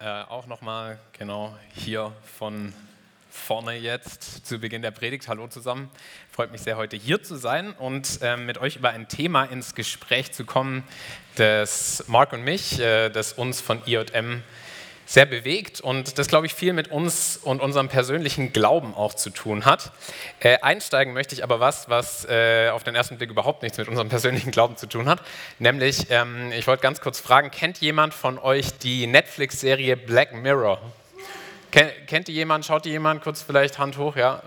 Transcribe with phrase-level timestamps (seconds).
[0.00, 2.72] Äh, auch nochmal genau hier von
[3.30, 5.26] vorne jetzt zu Beginn der Predigt.
[5.26, 5.90] Hallo zusammen.
[6.30, 9.74] Freut mich sehr, heute hier zu sein und äh, mit euch über ein Thema ins
[9.74, 10.84] Gespräch zu kommen,
[11.34, 14.44] das Mark und mich, äh, das uns von IJM
[15.08, 19.30] sehr bewegt und das, glaube ich, viel mit uns und unserem persönlichen Glauben auch zu
[19.30, 19.90] tun hat.
[20.38, 23.88] Äh, einsteigen möchte ich aber was, was äh, auf den ersten Blick überhaupt nichts mit
[23.88, 25.22] unserem persönlichen Glauben zu tun hat.
[25.58, 30.78] Nämlich, ähm, ich wollte ganz kurz fragen, kennt jemand von euch die Netflix-Serie Black Mirror?
[31.70, 32.66] Ken, kennt die jemand?
[32.66, 33.22] Schaut die jemand?
[33.22, 34.42] Kurz vielleicht Hand hoch, ja.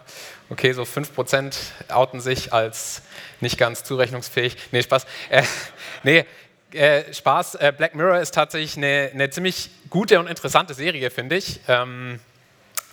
[0.51, 1.55] Okay, so 5%
[1.89, 3.01] outen sich als
[3.39, 4.57] nicht ganz zurechnungsfähig.
[4.71, 5.07] Nee, Spaß.
[5.29, 5.41] Äh,
[6.03, 6.25] nee,
[6.73, 7.55] äh, Spaß.
[7.55, 12.19] Äh, Black Mirror ist tatsächlich eine, eine, ziemlich gute und interessante Serie, finde ich, ähm,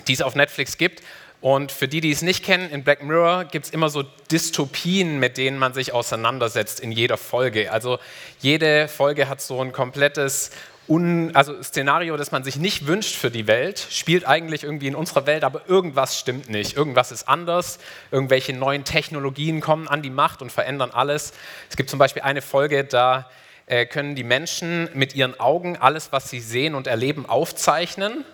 [0.06, 1.02] die es auf Netflix gibt.
[1.41, 5.20] Und für die, die es nicht kennen, in Black Mirror gibt es immer so Dystopien,
[5.20, 7.70] mit denen man sich auseinandersetzt in jeder Folge.
[7.70, 7.98] Also
[8.41, 10.50] jede Folge hat so ein komplettes
[10.88, 14.95] Un, also Szenario, das man sich nicht wünscht für die Welt, spielt eigentlich irgendwie in
[14.95, 16.77] unserer Welt, aber irgendwas stimmt nicht.
[16.77, 17.78] Irgendwas ist anders,
[18.10, 21.34] irgendwelche neuen Technologien kommen an die Macht und verändern alles.
[21.69, 23.28] Es gibt zum Beispiel eine Folge, da
[23.69, 28.25] äh, können die Menschen mit ihren Augen alles, was sie sehen und erleben, aufzeichnen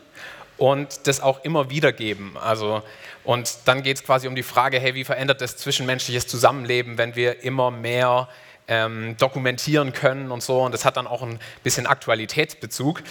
[0.56, 2.36] und das auch immer wiedergeben.
[2.36, 2.82] Also,
[3.24, 7.16] und dann geht es quasi um die Frage, hey, wie verändert das zwischenmenschliches Zusammenleben, wenn
[7.16, 8.28] wir immer mehr
[8.68, 10.62] ähm, dokumentieren können und so.
[10.62, 13.02] Und das hat dann auch ein bisschen Aktualitätsbezug.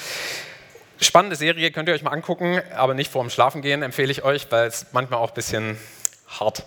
[1.00, 4.50] Spannende Serie, könnt ihr euch mal angucken, aber nicht vor dem Schlafengehen empfehle ich euch,
[4.52, 5.78] weil es manchmal auch ein bisschen
[6.40, 6.64] hart.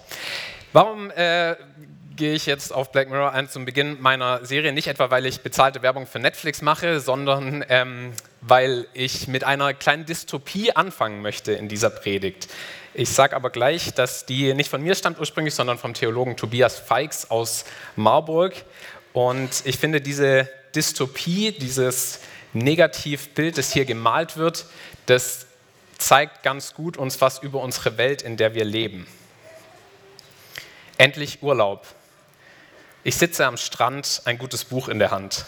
[0.73, 1.57] Warum äh,
[2.17, 4.73] gehe ich jetzt auf Black Mirror ein zum Beginn meiner Serie.
[4.73, 9.75] Nicht etwa, weil ich bezahlte Werbung für Netflix mache, sondern ähm, weil ich mit einer
[9.75, 12.49] kleinen Dystopie anfangen möchte in dieser Predigt.
[12.95, 16.79] Ich sage aber gleich, dass die nicht von mir stammt ursprünglich, sondern vom Theologen Tobias
[16.79, 18.55] Feix aus Marburg.
[19.13, 22.21] Und ich finde diese Dystopie, dieses
[22.55, 24.65] Negativbild, das hier gemalt wird,
[25.05, 25.47] das
[25.99, 29.07] zeigt ganz gut uns was über unsere Welt, in der wir leben.
[30.99, 31.87] Endlich Urlaub.
[33.07, 35.45] Ich sitze am Strand, ein gutes Buch in der Hand.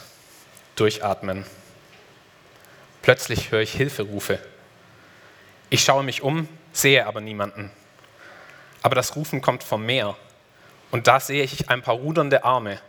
[0.76, 1.44] Durchatmen.
[3.02, 4.38] Plötzlich höre ich Hilferufe.
[5.68, 7.72] Ich schaue mich um, sehe aber niemanden.
[8.82, 10.16] Aber das Rufen kommt vom Meer.
[10.92, 12.80] Und da sehe ich ein paar rudernde Arme.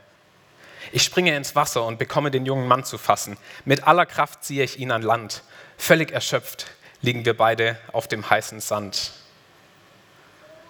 [0.92, 3.38] Ich springe ins Wasser und bekomme den jungen Mann zu fassen.
[3.66, 5.42] Mit aller Kraft ziehe ich ihn an Land.
[5.80, 6.68] Völlig erschöpft
[7.02, 9.14] liegen wir beide auf dem heißen Sand.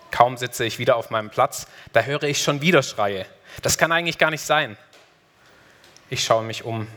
[0.10, 3.26] Kaum sitze ich wieder auf meinem Platz, da höre ich schon wieder Schreie.
[3.62, 4.78] Das kann eigentlich gar nicht sein.
[6.10, 6.88] Ich schaue mich um,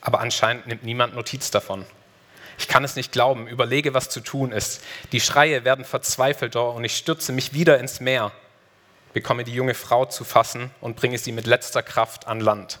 [0.00, 1.86] aber anscheinend nimmt niemand Notiz davon.
[2.58, 4.82] Ich kann es nicht glauben, überlege, was zu tun ist.
[5.12, 8.32] Die Schreie werden verzweifelter und ich stürze mich wieder ins Meer,
[9.12, 12.80] bekomme die junge Frau zu fassen und bringe sie mit letzter Kraft an Land.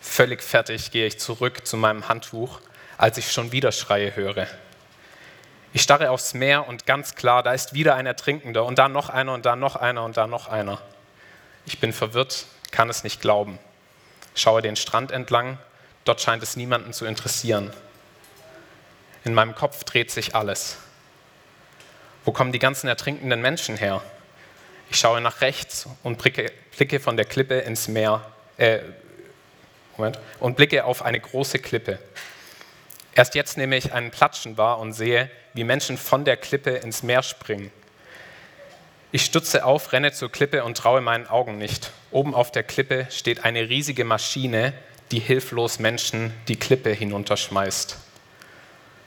[0.00, 2.60] Völlig fertig gehe ich zurück zu meinem Handtuch,
[2.96, 4.46] als ich schon wieder Schreie höre.
[5.72, 9.10] Ich starre aufs Meer und ganz klar, da ist wieder ein Ertrinkender und da noch
[9.10, 10.80] einer und da noch einer und da noch einer.
[11.66, 13.58] Ich bin verwirrt, kann es nicht glauben.
[14.34, 15.58] Schaue den Strand entlang,
[16.04, 17.72] dort scheint es niemanden zu interessieren.
[19.24, 20.76] In meinem Kopf dreht sich alles.
[22.24, 24.00] Wo kommen die ganzen ertrinkenden Menschen her?
[24.90, 28.24] Ich schaue nach rechts und blicke, von der Klippe ins Meer,
[28.56, 28.80] äh,
[29.96, 31.98] Moment, und blicke auf eine große Klippe.
[33.14, 37.02] Erst jetzt nehme ich einen Platschen wahr und sehe, wie Menschen von der Klippe ins
[37.02, 37.72] Meer springen.
[39.16, 41.90] Ich stütze auf, renne zur Klippe und traue meinen Augen nicht.
[42.10, 44.74] Oben auf der Klippe steht eine riesige Maschine,
[45.10, 47.96] die hilflos Menschen die Klippe hinunterschmeißt.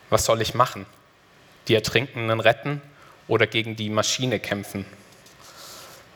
[0.10, 0.88] Was soll ich machen?
[1.68, 2.82] Die Ertrinkenden retten
[3.28, 4.84] oder gegen die Maschine kämpfen?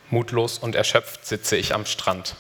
[0.10, 2.36] Mutlos und erschöpft sitze ich am Strand.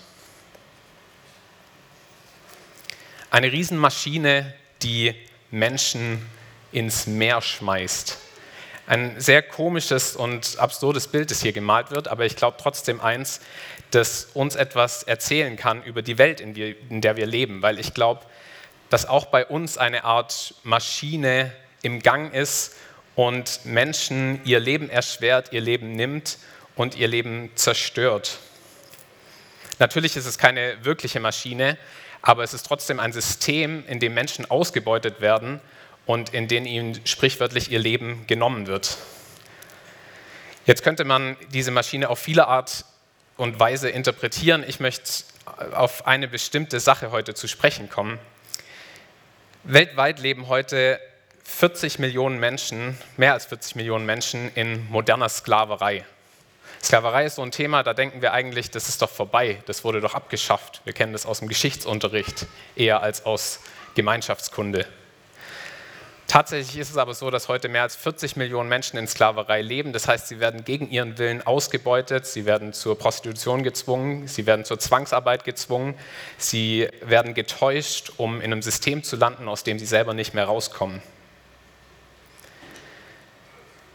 [3.29, 5.13] Eine Riesenmaschine, die
[5.51, 6.25] Menschen
[6.71, 8.22] ins Meer schmeißt.
[8.85, 13.39] Ein sehr komisches und absurdes Bild, das hier gemalt wird, aber ich glaube trotzdem eins,
[13.91, 17.79] das uns etwas erzählen kann über die Welt, in, wir, in der wir leben, weil
[17.79, 18.21] ich glaube,
[18.89, 22.75] dass auch bei uns eine Art Maschine im Gang ist
[23.15, 26.37] und Menschen ihr Leben erschwert, ihr Leben nimmt
[26.75, 28.39] und ihr Leben zerstört.
[29.79, 31.77] Natürlich ist es keine wirkliche Maschine,
[32.21, 35.61] aber es ist trotzdem ein System, in dem Menschen ausgebeutet werden
[36.05, 38.97] und in denen ihnen sprichwörtlich ihr Leben genommen wird.
[40.65, 42.85] Jetzt könnte man diese Maschine auf viele Art
[43.37, 44.63] und Weise interpretieren.
[44.67, 45.23] Ich möchte
[45.73, 48.19] auf eine bestimmte Sache heute zu sprechen kommen.
[49.63, 50.99] Weltweit leben heute
[51.43, 56.05] 40 Millionen Menschen, mehr als 40 Millionen Menschen in moderner Sklaverei.
[56.81, 60.01] Sklaverei ist so ein Thema, da denken wir eigentlich, das ist doch vorbei, das wurde
[60.01, 60.81] doch abgeschafft.
[60.83, 62.45] Wir kennen das aus dem Geschichtsunterricht
[62.75, 63.59] eher als aus
[63.95, 64.85] Gemeinschaftskunde.
[66.33, 69.93] Tatsächlich ist es aber so, dass heute mehr als 40 Millionen Menschen in Sklaverei leben.
[69.93, 74.65] Das heißt, sie werden gegen ihren Willen ausgebeutet, sie werden zur Prostitution gezwungen, sie werden
[74.65, 75.93] zur Zwangsarbeit gezwungen,
[76.39, 80.45] sie werden getäuscht, um in einem System zu landen, aus dem sie selber nicht mehr
[80.45, 81.03] rauskommen.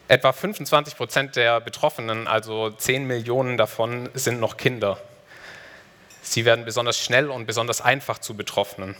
[0.06, 5.00] Etwa 25 Prozent der Betroffenen, also 10 Millionen davon, sind noch Kinder.
[6.22, 8.94] Sie werden besonders schnell und besonders einfach zu Betroffenen.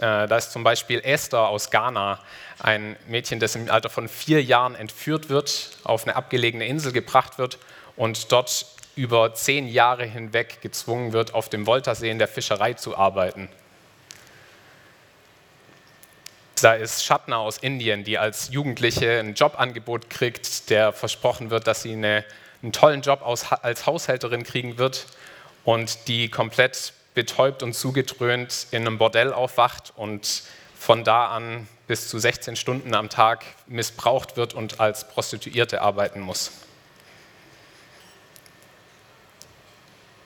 [0.00, 2.20] Äh, da ist zum Beispiel Esther aus Ghana,
[2.58, 7.36] ein Mädchen, das im Alter von vier Jahren entführt wird, auf eine abgelegene Insel gebracht
[7.36, 7.58] wird
[7.96, 8.64] und dort
[8.96, 13.50] über zehn Jahre hinweg gezwungen wird, auf dem Voltasee in der Fischerei zu arbeiten.
[16.62, 21.82] Da ist Shatna aus Indien, die als Jugendliche ein Jobangebot kriegt, der versprochen wird, dass
[21.82, 22.24] sie eine,
[22.62, 25.06] einen tollen Job als Haushälterin kriegen wird
[25.64, 30.42] und die komplett betäubt und zugedröhnt in einem Bordell aufwacht und
[30.78, 36.20] von da an bis zu 16 Stunden am Tag missbraucht wird und als Prostituierte arbeiten
[36.20, 36.52] muss.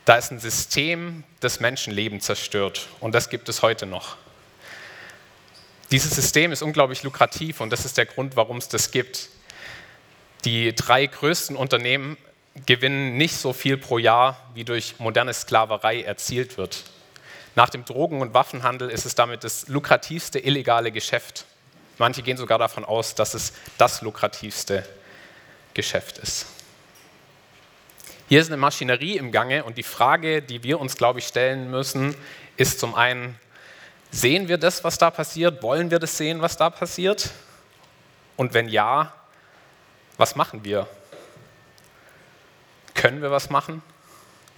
[0.04, 4.16] Da ist ein System, das Menschenleben zerstört und das gibt es heute noch.
[5.90, 9.30] Dieses System ist unglaublich lukrativ und das ist der Grund, warum es das gibt.
[10.44, 12.18] Die drei größten Unternehmen
[12.66, 16.84] gewinnen nicht so viel pro Jahr, wie durch moderne Sklaverei erzielt wird.
[17.56, 21.46] Nach dem Drogen- und Waffenhandel ist es damit das lukrativste illegale Geschäft.
[21.98, 24.84] Manche gehen sogar davon aus, dass es das lukrativste
[25.74, 26.46] Geschäft ist.
[28.28, 31.70] Hier ist eine Maschinerie im Gange und die Frage, die wir uns, glaube ich, stellen
[31.70, 32.16] müssen,
[32.56, 33.38] ist zum einen,
[34.10, 35.62] sehen wir das, was da passiert?
[35.62, 37.30] Wollen wir das sehen, was da passiert?
[38.36, 39.12] Und wenn ja,
[40.16, 40.88] was machen wir?
[43.04, 43.82] Können wir was machen?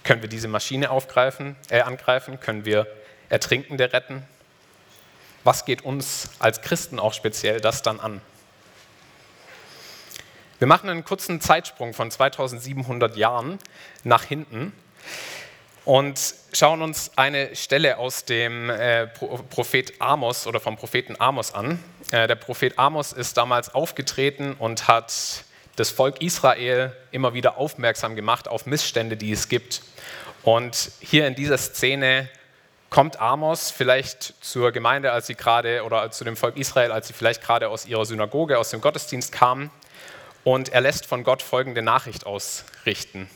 [0.05, 2.39] Können wir diese Maschine aufgreifen, äh, angreifen?
[2.39, 2.87] Können wir
[3.27, 4.25] Ertrinkende retten?
[5.43, 8.21] Was geht uns als Christen auch speziell das dann an?
[10.59, 13.59] Wir machen einen kurzen Zeitsprung von 2700 Jahren
[14.05, 14.71] nach hinten
[15.83, 16.17] und
[16.53, 21.83] schauen uns eine Stelle aus dem äh, Prophet Amos oder vom Propheten Amos an.
[22.11, 25.43] Äh, der Prophet Amos ist damals aufgetreten und hat
[25.77, 29.83] das Volk Israel immer wieder aufmerksam gemacht auf Missstände, die es gibt.
[30.43, 32.27] Und hier in dieser Szene
[32.89, 37.13] kommt Amos vielleicht zur Gemeinde, als sie gerade, oder zu dem Volk Israel, als sie
[37.13, 39.69] vielleicht gerade aus ihrer Synagoge, aus dem Gottesdienst kamen.
[40.43, 43.29] Und er lässt von Gott folgende Nachricht ausrichten.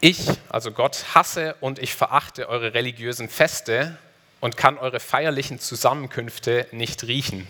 [0.00, 3.98] Ich, also Gott, hasse und ich verachte eure religiösen Feste
[4.40, 7.46] und kann eure feierlichen Zusammenkünfte nicht riechen.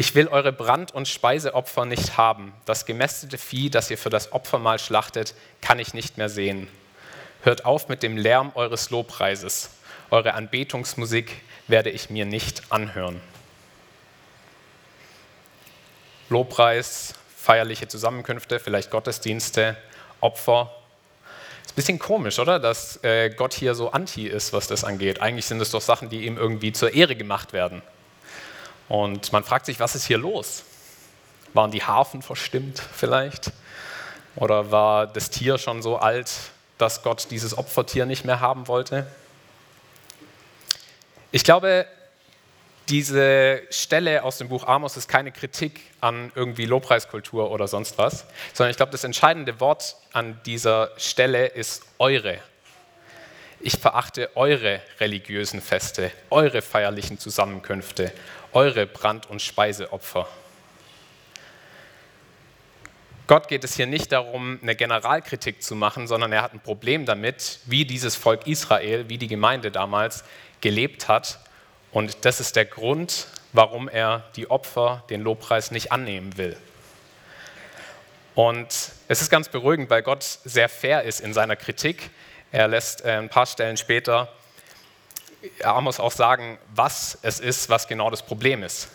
[0.00, 2.54] Ich will eure Brand- und Speiseopfer nicht haben.
[2.64, 6.68] Das gemästete Vieh, das ihr für das Opfermahl schlachtet, kann ich nicht mehr sehen.
[7.42, 9.68] Hört auf mit dem Lärm eures Lobpreises.
[10.10, 13.20] Eure Anbetungsmusik werde ich mir nicht anhören.
[16.30, 19.76] Lobpreis, feierliche Zusammenkünfte, vielleicht Gottesdienste,
[20.22, 20.74] Opfer.
[21.62, 22.58] Ist ein bisschen komisch, oder?
[22.58, 25.20] Dass äh, Gott hier so anti ist, was das angeht.
[25.20, 27.82] Eigentlich sind es doch Sachen, die ihm irgendwie zur Ehre gemacht werden.
[28.90, 30.64] Und man fragt sich, was ist hier los?
[31.54, 33.52] Waren die Harfen verstimmt vielleicht?
[34.34, 36.28] Oder war das Tier schon so alt,
[36.76, 39.06] dass Gott dieses Opfertier nicht mehr haben wollte?
[41.30, 41.86] Ich glaube,
[42.88, 48.26] diese Stelle aus dem Buch Amos ist keine Kritik an irgendwie Lobpreiskultur oder sonst was,
[48.52, 52.38] sondern ich glaube, das entscheidende Wort an dieser Stelle ist eure.
[53.60, 58.10] Ich verachte eure religiösen Feste, eure feierlichen Zusammenkünfte,
[58.52, 60.26] eure Brand- und Speiseopfer.
[63.26, 67.06] Gott geht es hier nicht darum, eine Generalkritik zu machen, sondern er hat ein Problem
[67.06, 70.24] damit, wie dieses Volk Israel, wie die Gemeinde damals
[70.60, 71.38] gelebt hat.
[71.92, 76.56] Und das ist der Grund, warum er die Opfer, den Lobpreis nicht annehmen will.
[78.34, 78.66] Und
[79.06, 82.10] es ist ganz beruhigend, weil Gott sehr fair ist in seiner Kritik.
[82.52, 84.28] Er lässt äh, ein paar Stellen später
[85.62, 88.88] Amos auch sagen, was es ist, was genau das Problem ist.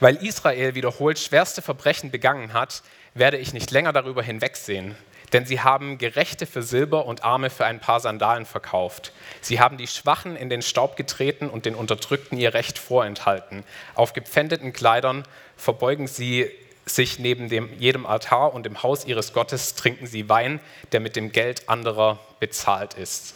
[0.00, 2.82] Weil Israel wiederholt schwerste Verbrechen begangen hat,
[3.14, 4.96] werde ich nicht länger darüber hinwegsehen.
[5.32, 9.12] Denn sie haben Gerechte für Silber und Arme für ein paar Sandalen verkauft.
[9.40, 13.64] Sie haben die Schwachen in den Staub getreten und den Unterdrückten ihr Recht vorenthalten.
[13.94, 15.24] Auf gepfändeten Kleidern
[15.56, 16.50] verbeugen sie
[16.84, 21.16] sich neben dem, jedem Altar und im Haus ihres Gottes trinken sie Wein, der mit
[21.16, 23.34] dem Geld anderer bezahlt ist.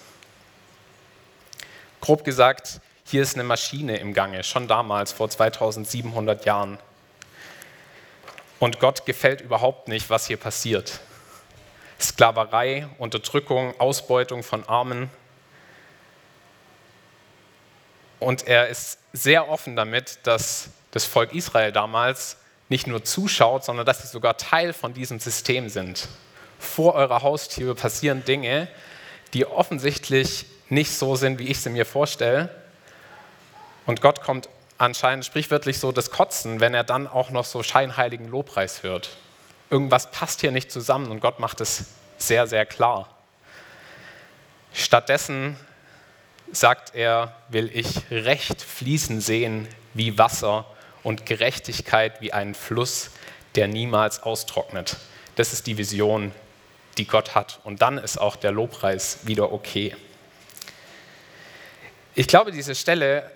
[2.06, 6.78] Grob gesagt, hier ist eine Maschine im Gange, schon damals, vor 2700 Jahren.
[8.60, 11.00] Und Gott gefällt überhaupt nicht, was hier passiert.
[12.00, 15.10] Sklaverei, Unterdrückung, Ausbeutung von Armen.
[18.20, 22.36] Und er ist sehr offen damit, dass das Volk Israel damals
[22.68, 26.06] nicht nur zuschaut, sondern dass sie sogar Teil von diesem System sind.
[26.60, 28.68] Vor eurer Haustür passieren Dinge,
[29.34, 32.50] die offensichtlich nicht so sind, wie ich sie mir vorstelle.
[33.86, 38.28] Und Gott kommt anscheinend sprichwörtlich so das Kotzen, wenn er dann auch noch so scheinheiligen
[38.28, 39.10] Lobpreis hört.
[39.70, 41.86] Irgendwas passt hier nicht zusammen und Gott macht es
[42.18, 43.08] sehr, sehr klar.
[44.72, 45.56] Stattdessen
[46.52, 50.66] sagt er, will ich Recht fließen sehen wie Wasser
[51.02, 53.10] und Gerechtigkeit wie einen Fluss,
[53.54, 54.96] der niemals austrocknet.
[55.36, 56.32] Das ist die Vision,
[56.98, 57.60] die Gott hat.
[57.64, 59.94] Und dann ist auch der Lobpreis wieder okay.
[62.18, 63.30] Ich glaube, diese Stelle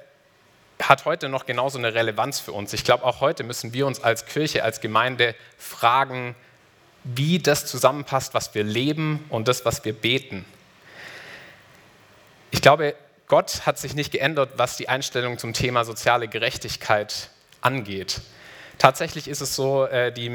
[0.80, 2.72] hat heute noch genauso eine Relevanz für uns.
[2.72, 6.34] Ich glaube, auch heute müssen wir uns als Kirche, als Gemeinde fragen,
[7.04, 10.46] wie das zusammenpasst, was wir leben und das, was wir beten.
[12.50, 12.94] Ich glaube,
[13.28, 17.28] Gott hat sich nicht geändert, was die Einstellung zum Thema soziale Gerechtigkeit
[17.60, 18.22] angeht.
[18.78, 20.30] Tatsächlich ist es so, äh, die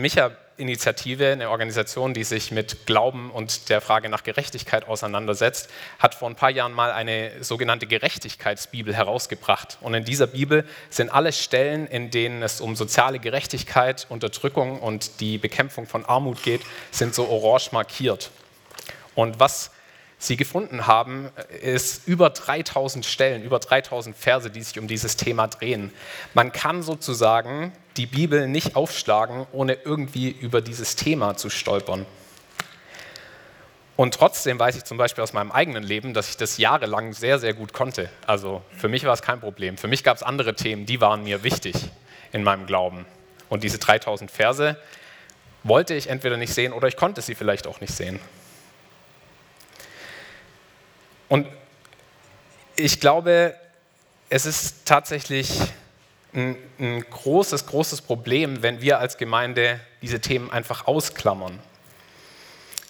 [0.58, 5.70] Micha-Initiative, eine Organisation, die sich mit Glauben und der Frage nach Gerechtigkeit auseinandersetzt,
[6.00, 9.78] hat vor ein paar Jahren mal eine sogenannte Gerechtigkeitsbibel herausgebracht.
[9.82, 15.20] Und in dieser Bibel sind alle Stellen, in denen es um soziale Gerechtigkeit, Unterdrückung und
[15.20, 18.32] die Bekämpfung von Armut geht, sind so orange markiert.
[19.14, 19.72] Und was
[20.18, 21.30] sie gefunden haben,
[21.62, 25.92] ist über 3000 Stellen, über 3000 Verse, die sich um dieses Thema drehen.
[26.34, 32.06] Man kann sozusagen die Bibel nicht aufschlagen, ohne irgendwie über dieses Thema zu stolpern.
[33.96, 37.40] Und trotzdem weiß ich zum Beispiel aus meinem eigenen Leben, dass ich das jahrelang sehr,
[37.40, 38.10] sehr gut konnte.
[38.28, 39.78] Also für mich war es kein Problem.
[39.78, 41.76] Für mich gab es andere Themen, die waren mir wichtig
[42.34, 43.06] in meinem Glauben.
[43.48, 44.78] Und diese 3000 Verse
[45.64, 48.20] wollte ich entweder nicht sehen oder ich konnte sie vielleicht auch nicht sehen.
[51.30, 51.48] Und
[52.76, 53.56] ich glaube,
[54.30, 55.50] es ist tatsächlich
[56.36, 61.60] ein, ein, großes, großes Problem, wenn wir als Gemeinde diese Themen einfach ausklammern.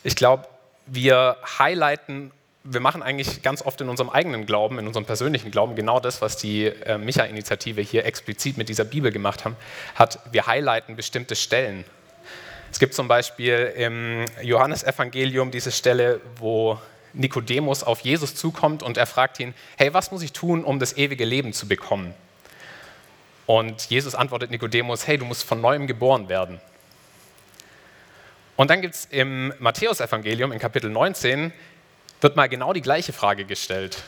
[0.04, 0.48] Ich glaube,
[0.88, 2.32] wir highlighten,
[2.64, 6.22] wir machen eigentlich ganz oft in unserem eigenen Glauben, in unserem persönlichen Glauben genau das,
[6.22, 9.56] was die äh, Micha-Initiative hier explizit mit dieser Bibel gemacht haben,
[9.94, 11.86] hat, wir highlighten bestimmte Stellen.
[12.72, 16.80] Es gibt zum Beispiel im Johannesevangelium diese Stelle, wo
[17.14, 20.98] Nikodemus auf Jesus zukommt und er fragt ihn, hey, was muss ich tun, um das
[20.98, 22.14] ewige Leben zu bekommen?
[23.46, 26.60] Und Jesus antwortet Nikodemus, hey, du musst von neuem geboren werden.
[28.56, 31.52] Und dann gibt es im Matthäusevangelium in Kapitel 19,
[32.22, 34.04] wird mal genau die gleiche Frage gestellt.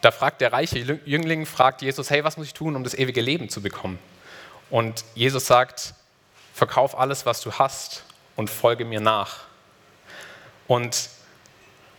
[0.00, 3.20] Da fragt der reiche Jüngling, fragt Jesus, hey, was muss ich tun, um das ewige
[3.20, 3.98] Leben zu bekommen?
[4.70, 5.94] Und Jesus sagt,
[6.54, 8.04] verkauf alles, was du hast
[8.36, 9.40] und folge mir nach.
[10.68, 11.08] Und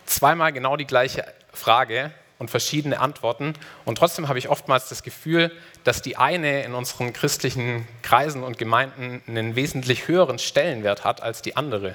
[0.06, 3.54] zweimal genau die gleiche Frage und verschiedene Antworten.
[3.84, 5.50] Und trotzdem habe ich oftmals das Gefühl,
[5.84, 11.42] dass die eine in unseren christlichen Kreisen und Gemeinden einen wesentlich höheren Stellenwert hat als
[11.42, 11.94] die andere.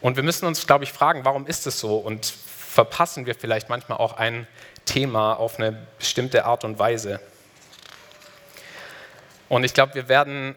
[0.00, 1.96] Und wir müssen uns, glaube ich, fragen, warum ist es so?
[1.96, 4.46] Und verpassen wir vielleicht manchmal auch ein
[4.84, 7.20] Thema auf eine bestimmte Art und Weise?
[9.48, 10.54] Und ich glaube, wir werden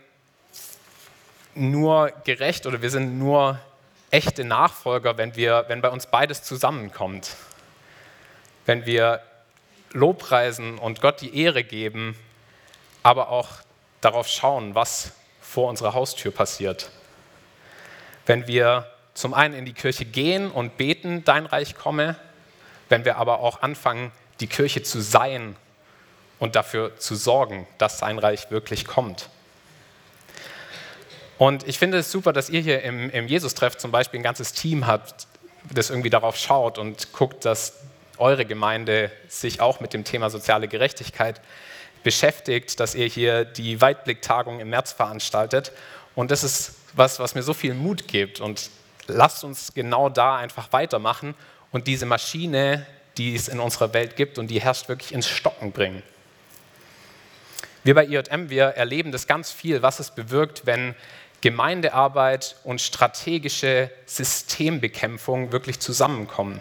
[1.56, 3.60] nur gerecht oder wir sind nur
[4.12, 7.36] echte Nachfolger, wenn, wir, wenn bei uns beides zusammenkommt.
[8.65, 9.22] Wenn wir
[9.94, 12.18] Lobpreisen und Gott die Ehre geben,
[13.03, 13.50] aber auch
[14.00, 16.89] darauf schauen, was vor unserer Haustür passiert.
[18.25, 22.15] Wenn wir zum einen in die Kirche gehen und beten, dein Reich komme,
[22.89, 25.56] wenn wir aber auch anfangen, die Kirche zu sein
[26.39, 29.30] und dafür zu sorgen, dass sein Reich wirklich kommt.
[31.38, 34.53] Und ich finde es super, dass ihr hier im, im Jesus-Treff zum Beispiel ein ganzes
[34.53, 35.27] Team habt,
[35.72, 37.82] das irgendwie darauf schaut und guckt, dass
[38.18, 41.41] eure Gemeinde sich auch mit dem Thema soziale Gerechtigkeit
[42.03, 45.72] beschäftigt, dass ihr hier die Weitblicktagung im März veranstaltet.
[46.15, 48.39] Und das ist was, was mir so viel Mut gibt.
[48.39, 48.70] Und
[49.08, 51.36] lasst uns genau da einfach weitermachen
[51.72, 52.86] und diese Maschine,
[53.18, 56.03] die es in unserer Welt gibt und die herrscht, wirklich ins Stocken bringen.
[57.84, 60.96] Wir bei IJM, wir erleben das ganz viel, was es bewirkt, wenn
[61.41, 66.60] Gemeindearbeit und strategische Systembekämpfung wirklich zusammenkommen.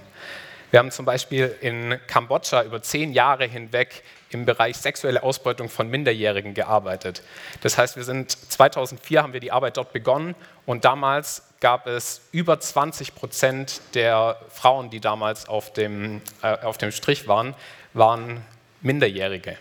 [0.70, 5.88] Wir haben zum Beispiel in Kambodscha über zehn Jahre hinweg im Bereich sexuelle Ausbeutung von
[5.88, 7.22] Minderjährigen gearbeitet.
[7.62, 10.36] Das heißt, wir sind 2004 haben wir die Arbeit dort begonnen
[10.66, 16.78] und damals gab es über 20 Prozent der Frauen, die damals auf dem, äh, auf
[16.78, 17.54] dem Strich waren,
[17.92, 18.44] waren
[18.80, 19.56] Minderjährige.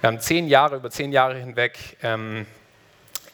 [0.00, 2.46] Wir haben zehn Jahre, über zehn Jahre hinweg ähm,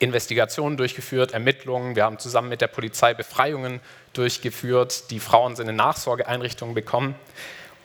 [0.00, 1.94] Investigationen durchgeführt, Ermittlungen.
[1.94, 3.80] Wir haben zusammen mit der Polizei Befreiungen
[4.12, 5.10] durchgeführt.
[5.10, 7.14] Die Frauen sind in Nachsorgeeinrichtungen bekommen.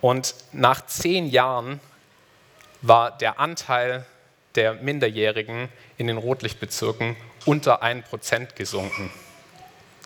[0.01, 1.79] Und nach zehn Jahren
[2.81, 4.05] war der Anteil
[4.55, 7.15] der Minderjährigen in den Rotlichtbezirken
[7.45, 9.11] unter 1% gesunken.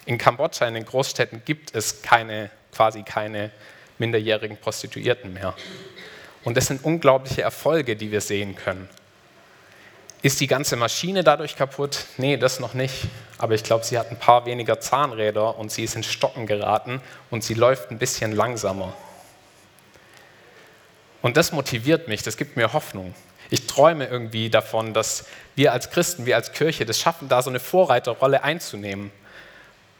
[0.05, 3.51] In Kambodscha, in den Großstädten, gibt es keine, quasi keine
[3.97, 5.53] minderjährigen Prostituierten mehr.
[6.43, 8.89] Und das sind unglaubliche Erfolge, die wir sehen können.
[10.21, 12.05] Ist die ganze Maschine dadurch kaputt?
[12.17, 13.05] Nee, das noch nicht.
[13.37, 17.01] Aber ich glaube, sie hat ein paar weniger Zahnräder und sie ist in Stocken geraten
[17.29, 18.93] und sie läuft ein bisschen langsamer.
[21.21, 23.13] Und das motiviert mich, das gibt mir Hoffnung.
[23.49, 27.49] Ich träume irgendwie davon, dass wir als Christen, wir als Kirche das schaffen, da so
[27.49, 29.11] eine Vorreiterrolle einzunehmen.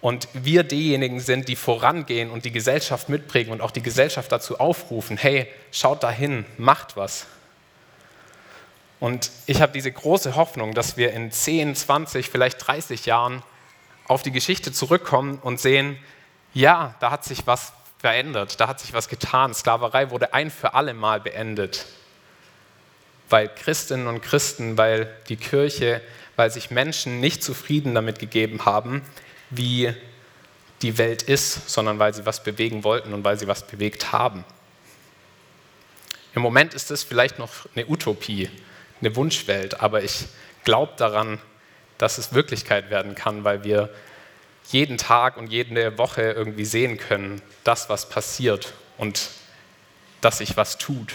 [0.02, 4.60] Und wir diejenigen sind, die vorangehen und die Gesellschaft mitprägen und auch die Gesellschaft dazu
[4.60, 7.26] aufrufen, hey, schaut dahin, macht was.
[9.00, 13.44] Und ich habe diese große Hoffnung, dass wir in 10, 20, vielleicht 30 Jahren
[14.08, 15.98] auf die Geschichte zurückkommen und sehen,
[16.53, 19.53] ja, da hat sich was verändert, da hat sich was getan.
[19.53, 21.86] Sklaverei wurde ein für alle Mal beendet
[23.29, 26.01] weil Christinnen und Christen, weil die Kirche,
[26.36, 29.03] weil sich Menschen nicht zufrieden damit gegeben haben,
[29.50, 29.94] wie
[30.82, 34.44] die Welt ist, sondern weil sie was bewegen wollten und weil sie was bewegt haben.
[36.34, 38.50] Im Moment ist es vielleicht noch eine Utopie,
[39.01, 40.25] eine Wunschwelt, aber ich
[40.63, 41.39] glaube daran,
[41.98, 43.89] dass es Wirklichkeit werden kann, weil wir
[44.72, 49.29] jeden Tag und jede Woche irgendwie sehen können, das, was passiert und
[50.22, 51.13] dass sich was tut.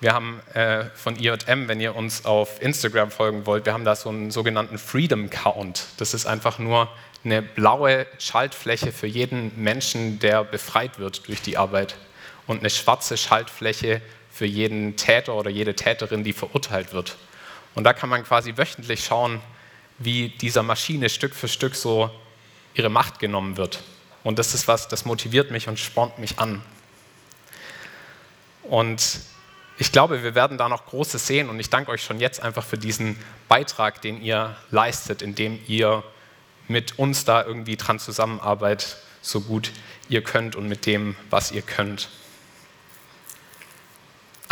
[0.00, 3.94] Wir haben äh, von IJM, wenn ihr uns auf Instagram folgen wollt, wir haben da
[3.94, 5.86] so einen sogenannten Freedom Count.
[5.98, 6.88] Das ist einfach nur
[7.24, 11.94] eine blaue Schaltfläche für jeden Menschen, der befreit wird durch die Arbeit
[12.46, 17.16] und eine schwarze Schaltfläche für jeden Täter oder jede Täterin, die verurteilt wird.
[17.74, 19.40] Und da kann man quasi wöchentlich schauen,
[19.98, 22.10] wie dieser Maschine Stück für Stück so
[22.74, 23.82] ihre Macht genommen wird.
[24.24, 26.62] Und das ist was, das motiviert mich und spornt mich an.
[28.62, 29.20] Und
[29.78, 32.64] ich glaube, wir werden da noch Großes sehen und ich danke euch schon jetzt einfach
[32.64, 36.04] für diesen Beitrag, den ihr leistet, indem ihr
[36.68, 39.72] mit uns da irgendwie dran zusammenarbeitet, so gut
[40.08, 42.08] ihr könnt und mit dem, was ihr könnt.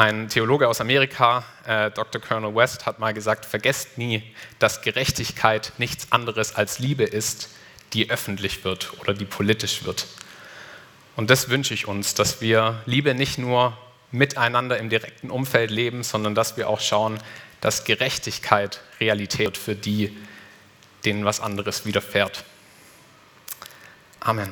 [0.01, 2.23] Ein Theologe aus Amerika, äh, Dr.
[2.23, 4.23] Colonel West, hat mal gesagt, vergesst nie,
[4.59, 7.51] dass Gerechtigkeit nichts anderes als Liebe ist,
[7.93, 10.07] die öffentlich wird oder die politisch wird.
[11.17, 13.77] Und das wünsche ich uns, dass wir Liebe nicht nur
[14.11, 17.21] miteinander im direkten Umfeld leben, sondern dass wir auch schauen,
[17.61, 20.17] dass Gerechtigkeit Realität wird für die,
[21.05, 22.45] denen was anderes widerfährt.
[24.21, 24.51] Amen.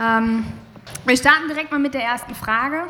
[0.00, 0.44] Ähm,
[1.06, 2.84] wir starten direkt mal mit der ersten Frage.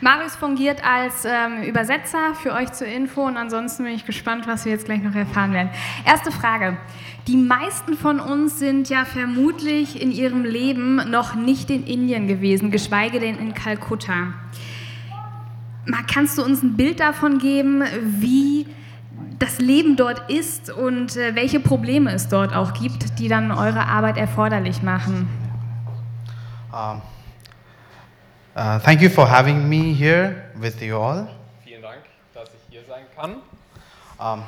[0.00, 4.64] Marius fungiert als ähm, Übersetzer für euch zur Info und ansonsten bin ich gespannt, was
[4.64, 5.70] wir jetzt gleich noch erfahren werden.
[6.04, 6.76] Erste Frage.
[7.26, 12.70] Die meisten von uns sind ja vermutlich in ihrem Leben noch nicht in Indien gewesen,
[12.70, 14.34] geschweige denn in Kalkutta.
[16.12, 18.66] Kannst du uns ein Bild davon geben, wie
[19.38, 23.86] das Leben dort ist und äh, welche Probleme es dort auch gibt, die dann eure
[23.86, 25.28] Arbeit erforderlich machen?
[26.72, 27.02] Um.
[28.54, 31.28] Uh, thank you for having me here with you all.
[31.64, 32.02] Vielen Dank,
[32.34, 33.42] dass ich hier sein kann.
[34.18, 34.42] Um,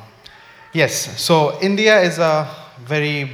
[0.72, 2.48] yes, so India is a
[2.85, 3.30] very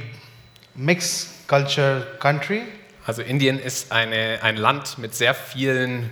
[0.75, 2.63] mixed culture country.
[3.05, 6.11] Also Indien ist eine, ein Land mit sehr vielen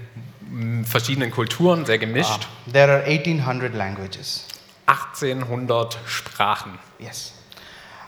[0.86, 2.48] verschiedenen Kulturen, sehr gemischt.
[2.68, 4.48] Uh, there are 1800 languages.
[4.88, 6.80] 1800 Sprachen.
[7.00, 7.34] Yes.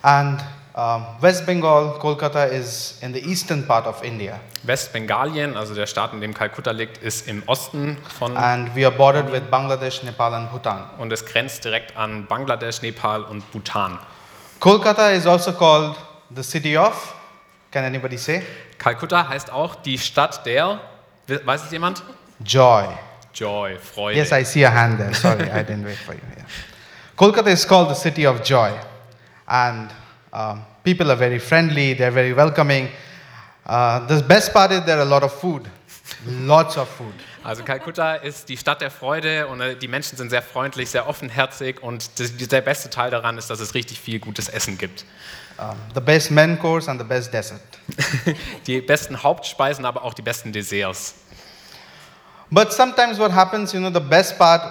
[0.01, 0.43] And
[0.79, 4.39] um, West Bengal, Kolkata is in the eastern part of India.
[4.63, 8.95] Westbengalien, also der Staat, in dem Kalkutta liegt, ist im Osten von And we are
[8.95, 10.89] bordered with Bangladesh, Nepal and Bhutan.
[10.97, 13.99] und es grenzt direkt an Bangladesch, Nepal und Bhutan.
[14.61, 15.97] Kolkata is also called
[16.33, 17.13] the city of,
[17.71, 18.41] can anybody say?
[18.77, 20.79] Kalkutta heißt auch die Stadt der,
[21.27, 22.03] weiß es jemand?
[22.45, 22.85] Joy.
[23.33, 24.17] Joy, Freude.
[24.17, 25.13] Yes, I see a hand there.
[25.13, 26.21] Sorry, I didn't wait for you.
[26.37, 26.45] Yeah.
[27.17, 28.71] Kolkata is called the city of joy.
[29.45, 29.91] And
[30.31, 32.89] um, people are very friendly, they're very welcoming.
[33.65, 35.67] Uh, the best part is there are a lot of food,
[36.25, 37.13] lots of food.
[37.43, 41.07] Also Kalkutta ist die Stadt der Freude und äh, die Menschen sind sehr freundlich, sehr
[41.07, 42.09] offenherzig und
[42.51, 45.05] der beste Teil daran ist, dass es richtig viel gutes Essen gibt.
[45.57, 47.61] Um, the best main course and the best dessert.
[48.67, 51.15] die besten Hauptspeisen, aber auch die besten Desserts.
[52.49, 54.61] But sometimes what happens, you know, the best part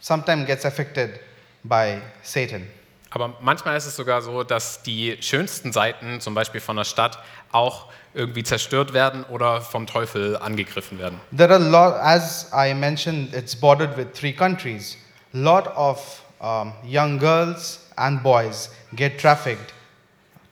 [0.00, 1.20] sometimes gets affected
[1.62, 2.68] by Satan.
[3.14, 7.20] Aber manchmal ist es sogar so, dass die schönsten Seiten, zum Beispiel von der Stadt,
[7.52, 11.20] auch irgendwie zerstört werden oder vom Teufel angegriffen werden.
[11.36, 14.98] There are lot, as I mentioned, it's bordered with three countries.
[15.32, 19.72] Lot of um, young girls and boys get trafficked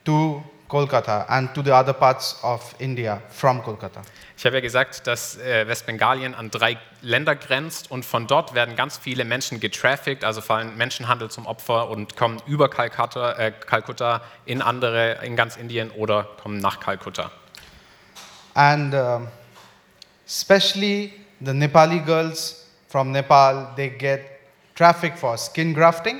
[0.05, 0.41] to
[0.73, 4.01] Kolkata and to the other parts of India from Kolkata.
[4.35, 8.75] Ich habe ja gesagt, dass äh, Westbengalien an drei Länder grenzt und von dort werden
[8.75, 14.21] ganz viele Menschen getraffickt, also fallen Menschenhandel zum Opfer und kommen über Kalkutta, äh, Kalkutta
[14.45, 17.29] in andere, in ganz Indien oder kommen nach Kalkutta.
[18.55, 19.27] And um,
[20.25, 24.21] especially the Nepali girls from Nepal, they get
[24.73, 26.19] trafficked for skin grafting.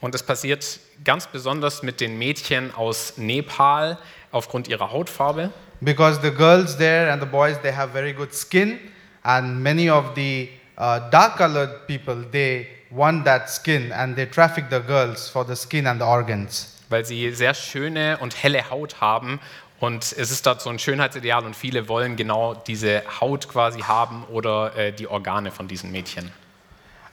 [0.00, 3.98] Und es passiert ganz besonders mit den Mädchen aus Nepal
[4.30, 5.50] aufgrund ihrer Hautfarbe.
[5.80, 8.78] because the girls there and the boys they have very good skin
[9.22, 14.70] and many of the uh, dark colored people they want that skin and they traffic
[14.70, 19.00] the girls for the skin and the organs weil sie sehr schöne und helle Haut
[19.00, 19.40] haben.
[19.80, 24.24] Und es ist dort so ein Schönheitsideal und viele wollen genau diese Haut quasi haben
[24.24, 26.30] oder äh, die Organe von diesen Mädchen.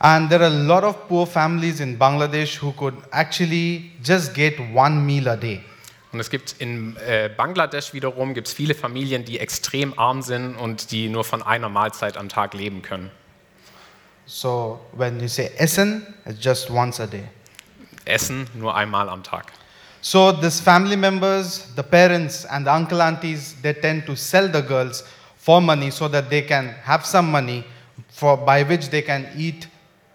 [0.04, 4.60] And there are a lot of poor families in bangladesh who could actually just get
[4.74, 5.62] one meal a day
[6.14, 10.92] Und es gibt in äh, Bangladesch wiederum gibt's viele Familien, die extrem arm sind und
[10.92, 13.10] die nur von einer Mahlzeit am Tag leben können.
[14.26, 17.24] so when you say essen it's just once a day
[18.06, 19.52] Essen nur einmal am Tag.
[20.02, 24.62] So these family members, the parents and the uncle aunties, they tend to sell the
[24.62, 25.04] girls
[25.38, 27.64] for money so that they can have some money
[28.10, 29.68] for by which they can eat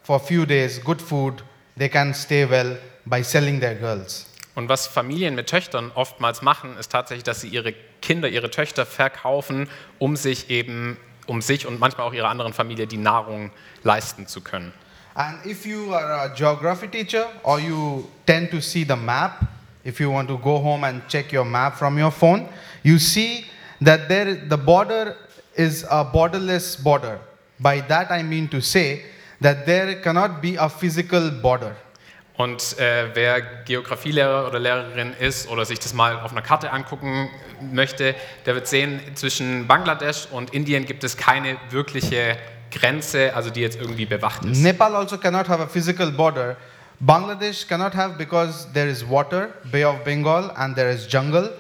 [0.07, 1.43] for a few days good food.
[1.77, 4.27] They can stay well by selling their girls.
[4.55, 8.87] Und was Familien mit Töchtern oftmals machen, ist tatsächlich, dass sie ihre Kinder, ihre Töchter
[8.87, 13.51] verkaufen, um sich eben, um sich und manchmal auch ihrer anderen Familie die Nahrung
[13.83, 14.73] leisten zu können.
[15.15, 19.45] And if you are a geography teacher or you tend to see the map,
[19.85, 22.49] if you want to go home and check your map from your phone,
[22.83, 23.45] you see
[23.83, 25.17] that there the border
[25.55, 27.19] is a borderless border.
[27.59, 29.05] By that I mean to say
[29.43, 31.77] that there cannot be a physical border.
[32.37, 37.31] Und äh, wer Geografielehrer oder Lehrerin ist oder sich das mal auf einer Karte angucken
[37.73, 42.37] möchte, der wird sehen, zwischen Bangladesch und Indien gibt es keine wirkliche
[42.71, 44.61] Grenze, also die jetzt irgendwie bewacht ist.
[44.61, 46.57] Nepal also cannot have a physical border.
[47.01, 51.51] Bangladesh cannot have because there is water, Bay of Bengal, and there is jungle.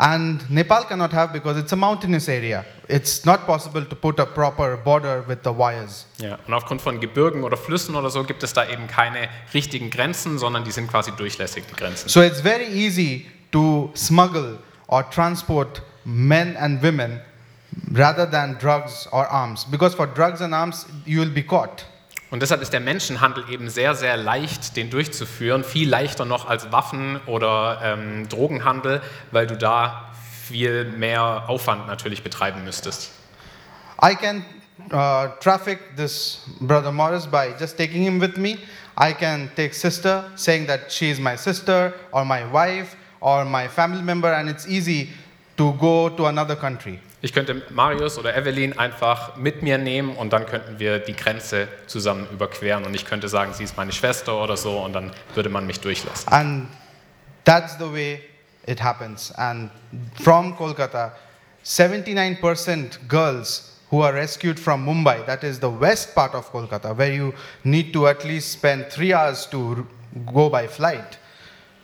[0.00, 2.64] And Nepal cannot have because it's a mountainous area.
[2.88, 6.06] It's not possible to put a proper border with the wires.
[6.18, 9.90] Ja, und aufgrund von Gebirgen oder Flüssen oder so gibt es da eben keine richtigen
[9.90, 12.08] Grenzen, sondern die sind quasi durchlässig, die Grenzen.
[12.08, 17.20] So it's very easy to smuggle or transport men and women
[17.92, 19.64] rather than drugs or arms.
[19.64, 21.84] Because for drugs and arms, you will be caught.
[22.30, 26.70] Und deshalb ist der Menschenhandel eben sehr, sehr leicht, den durchzuführen, viel leichter noch als
[26.72, 30.12] Waffen- oder ähm, Drogenhandel, weil du da
[30.46, 33.12] viel mehr Aufwand natürlich betreiben müsstest.
[34.02, 34.44] I can
[34.92, 38.58] uh, traffic this brother Morris by just taking him with me.
[38.96, 43.68] I can take sister, saying that she is my sister or my wife or my
[43.68, 45.10] family member, and it's easy
[45.56, 47.00] to go to another country.
[47.20, 51.66] Ich könnte Marius oder Evelyn einfach mit mir nehmen und dann könnten wir die Grenze
[51.88, 55.48] zusammen überqueren und ich könnte sagen, sie ist meine Schwester oder so und dann würde
[55.48, 56.32] man mich durchlassen.
[56.32, 56.68] And
[57.44, 58.20] that's the way
[58.68, 59.32] it happens.
[59.32, 59.70] And
[60.22, 61.12] from Kolkata,
[61.64, 67.12] 79% girls who are rescued from Mumbai, that is the west part of Kolkata, where
[67.12, 69.84] you need to at least spend three hours to
[70.32, 71.18] go by flight.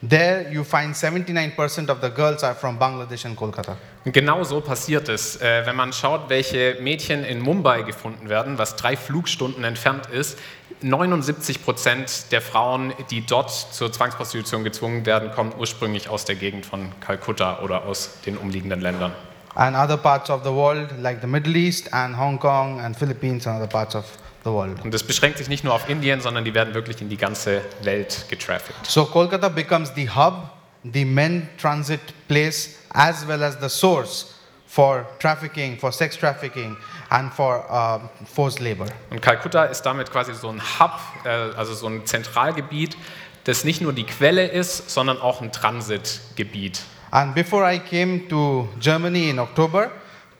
[0.07, 3.77] There you find 79% of the girls are from Bangladesh and Kolkata.
[4.03, 5.41] Und genau so passiert es.
[5.41, 10.37] Äh, wenn man schaut, welche Mädchen in Mumbai gefunden werden, was drei Flugstunden entfernt ist,
[10.81, 16.65] 79 Prozent der Frauen, die dort zur Zwangsprostitution gezwungen werden, kommen ursprünglich aus der Gegend
[16.65, 19.13] von Kalkutta oder aus den umliegenden Ländern.
[19.55, 23.47] And other parts of the world, like the Middle East and Hong Kong and Philippines
[23.47, 24.05] and other parts of.
[24.45, 27.61] Und das beschränkt sich nicht nur auf Indien, sondern die werden wirklich in die ganze
[27.81, 28.85] Welt getraffickt.
[28.85, 30.51] So Kolkata becomes the hub,
[30.83, 34.35] the men transit place, as well as the source
[34.67, 36.77] for trafficking, for sex trafficking,
[37.09, 38.87] and for uh, forced labor.
[39.09, 40.91] Und Kalkutta ist damit quasi so ein Hub,
[41.23, 42.97] äh, also so ein Zentralgebiet,
[43.45, 46.81] das nicht nur die Quelle ist, sondern auch ein Transitgebiet.
[47.11, 49.91] And before I came to Germany in October,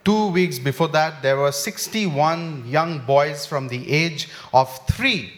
[0.06, 5.34] two weeks before that, there were 61 young boys from the age of 3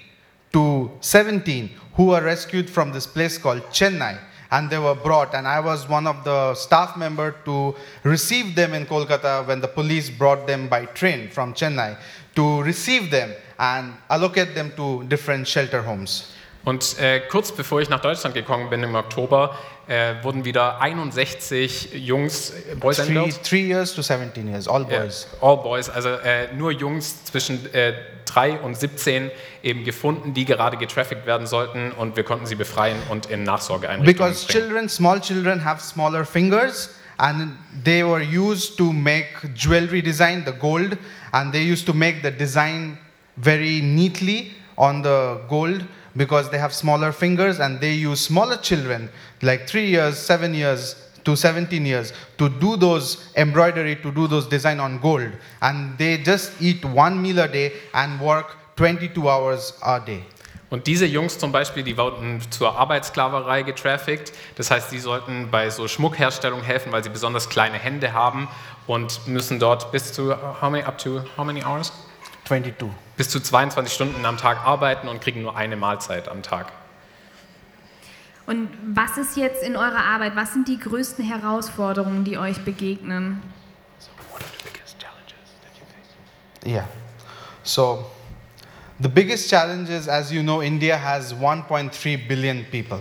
[0.54, 4.20] to 17 who were rescued from this place called Chennai.
[4.50, 8.74] And they were brought, and I was one of the staff member to receive them
[8.74, 11.98] in Kolkata when the police brought them by train from Chennai
[12.36, 16.32] to receive them and allocate them to different shelter homes.
[16.68, 19.56] Und äh, kurz bevor ich nach Deutschland gekommen bin im Oktober,
[19.88, 23.42] äh, wurden wieder 61 Jungs, äh, Boys and Three, Girls?
[23.42, 25.30] three years to 17 years, all boys.
[25.40, 27.94] all Boys, also äh, nur Jungs zwischen äh,
[28.26, 29.32] 3 und 17
[29.64, 34.18] eben gefunden, die gerade getraffickt werden sollten und wir konnten sie befreien und in Nachsorgeeinrichtungen
[34.18, 34.62] Because bringen.
[34.66, 37.54] children, small children have smaller fingers and
[37.86, 40.98] they were used to make jewelry design, the gold,
[41.32, 42.98] and they used to make the design
[43.38, 45.86] very neatly on the gold
[46.18, 49.10] because they have smaller fingers and they use smaller children,
[49.42, 50.96] like three years, seven years,
[51.28, 55.32] to 17 years to do those embroidery, to do those design on gold.
[55.62, 60.24] And they just eat one meal a day and work 22 hours a day.
[60.70, 64.34] Und diese Jungs zum Beispiel, die wurden zur Arbeitssklaverei getraffickt.
[64.56, 68.50] Das heißt, die sollten bei so Schmuckherstellung helfen, weil sie besonders kleine Hände haben
[68.86, 71.94] und müssen dort bis zu how many, up to how many hours?
[72.48, 72.90] 22.
[73.18, 76.72] Bis zu 22 Stunden am Tag arbeiten und kriegen nur eine Mahlzeit am Tag.
[78.46, 83.42] Und was ist jetzt in eurer Arbeit, was sind die größten Herausforderungen, die euch begegnen?
[86.66, 86.88] Yeah.
[87.64, 88.06] So,
[89.00, 93.00] the biggest challenge is, as you know, India has 1.3 billion people.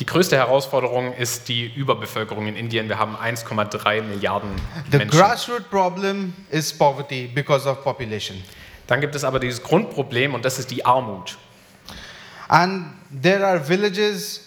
[0.00, 2.88] Die größte Herausforderung ist die Überbevölkerung in Indien.
[2.88, 4.50] Wir haben 1,3 Milliarden
[4.90, 5.16] The Menschen.
[5.16, 8.42] grassroots problem is poverty because of population.
[8.86, 11.38] Dann gibt es aber dieses Grundproblem und das ist die Armut.
[12.48, 12.86] And
[13.22, 14.40] there are villages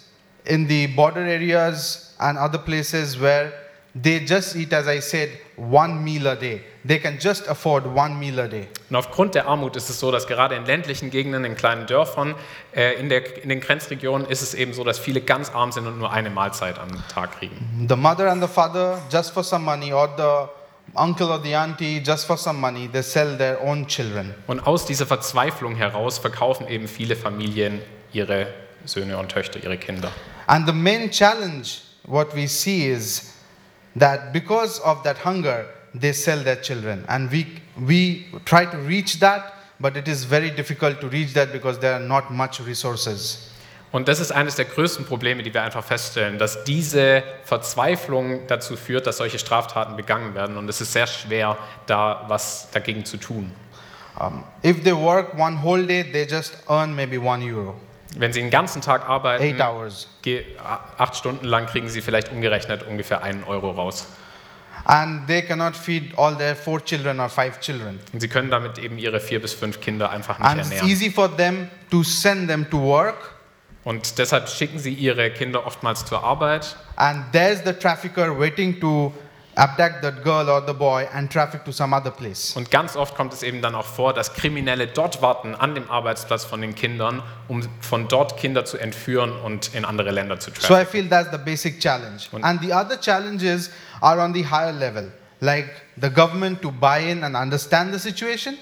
[0.46, 3.52] in the border areas and other places where
[3.94, 6.62] they just eat, as I said, one meal a day.
[6.86, 8.68] They can just afford one meal a day.
[8.90, 12.36] Und aufgrund der Armut ist es so, dass gerade in ländlichen Gegenden, in kleinen Dörfern,
[12.74, 15.88] äh, in, der, in den Grenzregionen ist es eben so, dass viele ganz arm sind
[15.88, 17.88] und nur eine Mahlzeit am Tag kriegen.
[17.90, 20.57] The mother and the father, just for some money, or the
[20.98, 24.34] uncle or the auntie, just for some money, they sell their own children.
[24.48, 27.82] Und aus dieser Verzweiflung heraus verkaufen eben viele Familien
[28.14, 28.48] ihre
[28.86, 30.12] Söhne und Töchter, ihre Kinder.
[30.48, 33.34] And the main challenge, what we see is
[33.96, 37.04] that because of that hunger, they sell their children.
[37.08, 37.46] And we,
[37.80, 41.94] we try to reach that, but it is very difficult to reach that because there
[41.94, 43.50] are not much resources.
[43.92, 48.76] Und das ist eines der größten Probleme, die wir einfach feststellen, dass diese Verzweiflung dazu
[48.76, 50.58] führt, dass solche Straftaten begangen werden.
[50.58, 53.52] Und es ist sehr schwer, da was dagegen zu tun.
[54.20, 57.76] Um, if they work one whole day, they just earn maybe one euro,
[58.18, 60.08] Wenn sie den ganzen Tag arbeiten, eight hours.
[60.98, 64.08] acht Stunden lang, kriegen sie vielleicht umgerechnet ungefähr einen Euro raus.
[64.86, 68.00] And they cannot feed all their four children or five children.
[68.12, 70.90] Und sie können damit eben ihre vier bis fünf Kinder einfach nicht And it's ernähren.
[70.90, 73.37] easy for them to send them to work.
[73.88, 76.76] Und deshalb schicken sie ihre Kinder oftmals zur Arbeit.
[76.98, 79.14] And there's the trafficker waiting to
[79.56, 82.52] abduct that girl or the boy and traffic to some other place.
[82.58, 85.90] Und ganz oft kommt es eben dann auch vor, dass Kriminelle dort warten an dem
[85.90, 90.52] Arbeitsplatz von den Kindern, um von dort Kinder zu entführen und in andere Länder zu
[90.52, 90.82] So trafen.
[90.82, 92.24] I feel that's the basic challenge.
[92.34, 93.72] Und- And the other challenges
[94.02, 98.56] are on the higher level, like the government to buy in and understand the situation,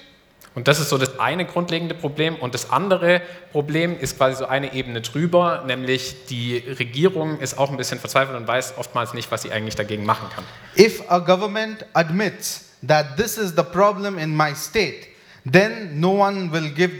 [0.56, 2.34] Und das ist so das eine grundlegende Problem.
[2.36, 3.20] Und das andere
[3.52, 8.38] Problem ist quasi so eine Ebene drüber, nämlich die Regierung ist auch ein bisschen verzweifelt
[8.38, 10.44] und weiß oftmals nicht, was sie eigentlich dagegen machen kann.
[10.74, 15.08] If a government admits that this is the problem in my state,
[15.44, 16.90] then no one will give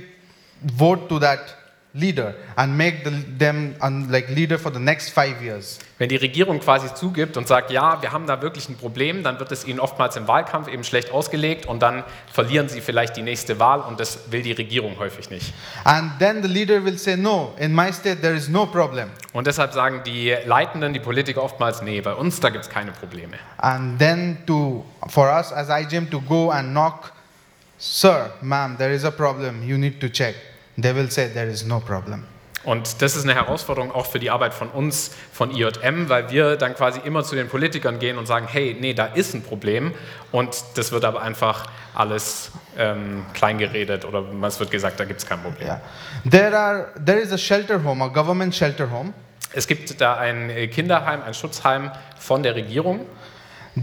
[0.76, 1.56] vote to that
[1.96, 3.74] leader and make the, them
[4.10, 5.78] like leader for the next five years.
[5.98, 9.38] Wenn die Regierung quasi zugibt und sagt, ja, wir haben da wirklich ein Problem, dann
[9.38, 13.22] wird es ihnen oftmals im Wahlkampf eben schlecht ausgelegt und dann verlieren sie vielleicht die
[13.22, 15.54] nächste Wahl und das will die Regierung häufig nicht.
[15.84, 19.08] And then the leader will say, no, in my state there is no problem.
[19.32, 22.92] Und deshalb sagen die Leitenden, die Politiker oftmals, nee, bei uns da gibt es keine
[22.92, 23.36] Probleme.
[23.56, 27.12] And then to for us as IGM to go and knock,
[27.78, 29.62] sir, ma'am, there is a problem.
[29.66, 30.34] You need to check.
[30.80, 32.24] They will say there is no problem.
[32.64, 36.56] Und das ist eine Herausforderung auch für die Arbeit von uns, von IJM, weil wir
[36.56, 39.94] dann quasi immer zu den Politikern gehen und sagen, hey, nee, da ist ein Problem.
[40.32, 45.26] Und das wird aber einfach alles ähm, kleingeredet oder es wird gesagt, da gibt es
[45.26, 45.68] kein Problem.
[45.68, 45.80] Yeah.
[46.28, 49.12] There are there is a shelter home, a government shelter home.
[49.52, 53.06] Es gibt da ein äh, Kinderheim, ein Schutzheim von der Regierung.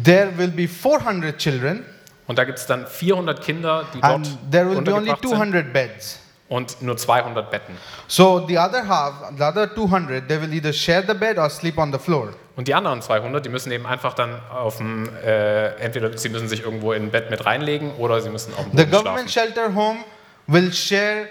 [0.03, 1.85] There will be 400 children
[2.25, 5.21] Und da gibt es dann 400 Kinder, die dort and there will be only untergebracht
[5.21, 6.19] sind 200 beds.
[6.49, 7.75] Und nur 200 Betten.
[8.07, 11.77] So the other half, the other 200, they will either share the bed or sleep
[11.77, 12.33] on the floor.
[12.55, 16.47] Und die anderen 200, die müssen eben einfach dann auf dem, äh, entweder sie müssen
[16.47, 19.31] sich irgendwo in ein Bett mit reinlegen oder sie müssen auf dem The Boden government
[19.31, 19.53] schlafen.
[19.53, 19.99] shelter home
[20.47, 21.27] will share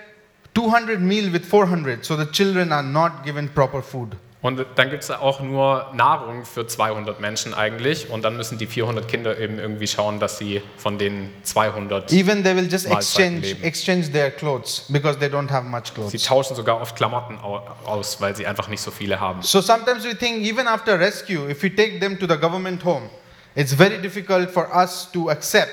[0.55, 4.17] 200 meal with 400, so the children are not given proper food.
[4.43, 8.11] Und dann gibt es auch nur Nahrung für 200 Menschen eigentlich.
[8.11, 12.43] Und dann müssen die 400 Kinder eben irgendwie schauen, dass sie von den 200 Even
[12.43, 13.63] they will just Mahlzeiten exchange leben.
[13.63, 16.23] exchange their clothes because they don't have much Sie clothes.
[16.25, 19.43] tauschen sogar oft Klamotten au- aus, weil sie einfach nicht so viele haben.
[19.43, 23.09] So sometimes we think even after rescue, if we take them to the government home,
[23.55, 25.71] it's very difficult for us to accept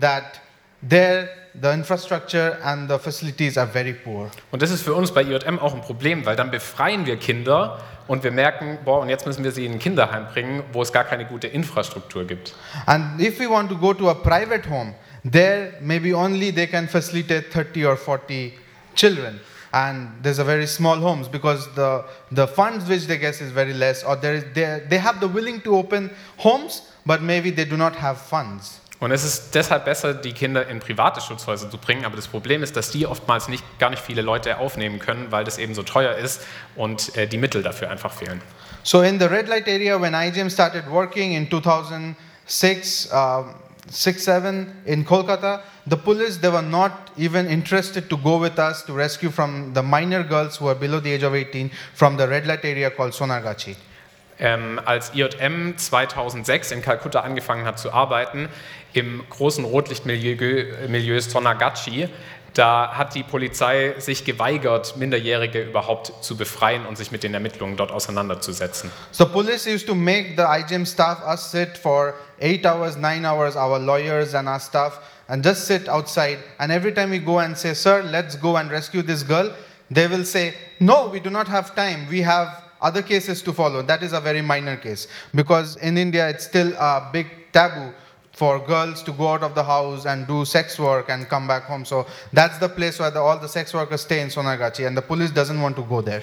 [0.00, 0.40] that
[0.88, 1.28] there
[1.60, 4.30] the infrastructure and the facilities are very poor.
[4.50, 7.78] Und das ist für uns bei IJM auch ein Problem, weil dann befreien wir Kinder
[8.06, 10.92] und wir merken, boah, und jetzt müssen wir sie in ein Kinderheim bringen, wo es
[10.92, 12.54] gar keine gute Infrastruktur gibt.
[12.86, 14.94] And if we want to go to a private home,
[15.30, 18.54] there maybe only they can facilitate 30 or 40
[18.94, 19.40] children.
[19.74, 23.72] And there's a very small homes because the, the funds which they get is very
[23.72, 27.64] less, or there is, they, they have the willing to open homes, but maybe they
[27.64, 28.81] do not have funds.
[29.02, 32.04] Und es ist deshalb besser, die Kinder in private Schutzhäuser zu bringen.
[32.04, 35.42] Aber das Problem ist, dass die oftmals nicht, gar nicht viele Leute aufnehmen können, weil
[35.42, 36.42] das eben so teuer ist
[36.76, 38.40] und äh, die Mittel dafür einfach fehlen.
[38.84, 43.54] So in the red light area, when IGM started working in 2006, um,
[43.90, 48.84] six, seven in Kolkata, the police they were not even interested to go with us
[48.84, 52.28] to rescue from the minor girls who are below the age of 18 from the
[52.28, 53.74] red light area called Sonargachi.
[54.44, 58.48] Ähm, als IJM 2006 in Kalkutta angefangen hat zu arbeiten,
[58.92, 62.08] im großen Rotlichtmilieu Milieu Sonagachi,
[62.54, 67.76] da hat die Polizei sich geweigert, Minderjährige überhaupt zu befreien und sich mit den Ermittlungen
[67.76, 68.90] dort auseinanderzusetzen.
[69.12, 73.54] So police used to make the IGM staff us sit for eight hours, nine hours,
[73.54, 76.38] our lawyers and our staff, and just sit outside.
[76.58, 79.52] And every time we go and say, "Sir, let's go and rescue this girl,"
[79.88, 82.08] they will say, "No, we do not have time.
[82.10, 86.28] We have other cases to follow." That is a very minor case because in India
[86.28, 87.92] it's still a big taboo
[88.32, 91.64] for girls to go out of the house and do sex work and come back
[91.64, 91.84] home.
[91.84, 95.02] So that's the place where the, all the sex workers stay in Sonagachi, and the
[95.02, 96.22] police doesn't want to go there.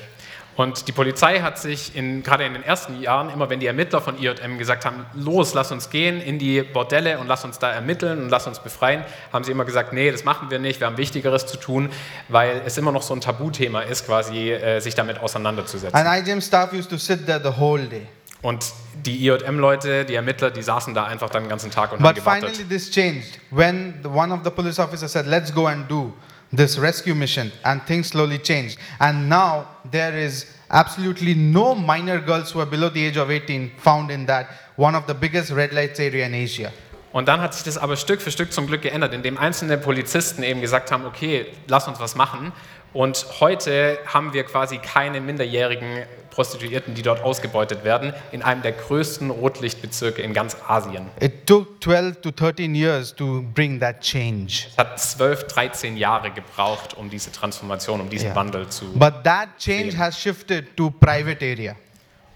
[0.60, 4.02] Und die Polizei hat sich in, gerade in den ersten Jahren, immer wenn die Ermittler
[4.02, 7.72] von IJM gesagt haben, los, lass uns gehen in die Bordelle und lass uns da
[7.72, 10.88] ermitteln und lass uns befreien, haben sie immer gesagt, nee, das machen wir nicht, wir
[10.88, 11.90] haben Wichtigeres zu tun,
[12.28, 15.96] weil es immer noch so ein Tabuthema ist, quasi äh, sich damit auseinanderzusetzen.
[15.96, 18.06] And IGM staff used to sit there the whole day.
[18.42, 18.74] Und
[19.06, 22.22] die IJM-Leute, die Ermittler, die saßen da einfach dann den ganzen Tag und haben But
[22.22, 22.70] finally, gewartet.
[22.70, 26.12] this changed when one of the police officers said, Let's go and do
[26.52, 27.52] this rescue mission.
[27.64, 28.78] And things slowly changed.
[29.00, 33.72] And now there is absolutely no minor girls who are below the age of 18
[33.78, 36.72] found in that one of the biggest red lights area in Asia.
[37.12, 40.44] Und dann hat sich das aber Stück für Stück zum Glück geändert, indem einzelne Polizisten
[40.44, 42.52] eben gesagt haben, okay, lass uns was machen.
[42.94, 46.06] Und heute haben wir quasi keine minderjährigen
[46.40, 51.06] Prostituierten, die dort ausgebeutet werden, in einem der größten Rotlichtbezirke in ganz Asien.
[51.20, 54.68] It took 12 to 13 years to bring that change.
[54.70, 58.36] Es hat 12, 13 Jahre gebraucht, um diese Transformation, um diesen Yeah.
[58.38, 58.86] Wandel zu.
[58.94, 61.76] But that change has shifted to private area.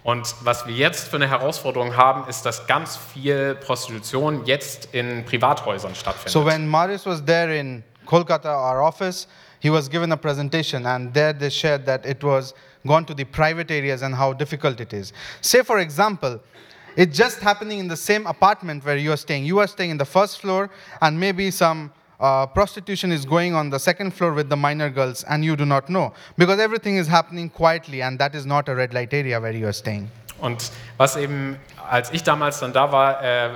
[0.03, 5.23] Und was wir jetzt für eine Herausforderung haben, ist, dass ganz viel Prostitution jetzt in
[5.23, 6.33] Privathäusern stattfindet.
[6.33, 9.29] So when Marius was there in Kolkata, our office,
[9.63, 12.54] he was given a presentation, and there they shared that it was
[12.86, 15.13] gone to the private areas and how difficult it is.
[15.39, 16.41] Say, for example,
[16.97, 19.45] it's just happening in the same apartment where you are staying.
[19.45, 20.69] You are staying in the first floor,
[21.02, 25.23] and maybe some uh, prostitution is going on the second floor with the minor girls,
[25.23, 28.76] and you do not know because everything is happening quietly, and that is not a
[28.76, 30.10] red light area where you are staying.
[30.43, 31.58] Und was eben,
[31.89, 33.49] als ich damals dann da war, äh,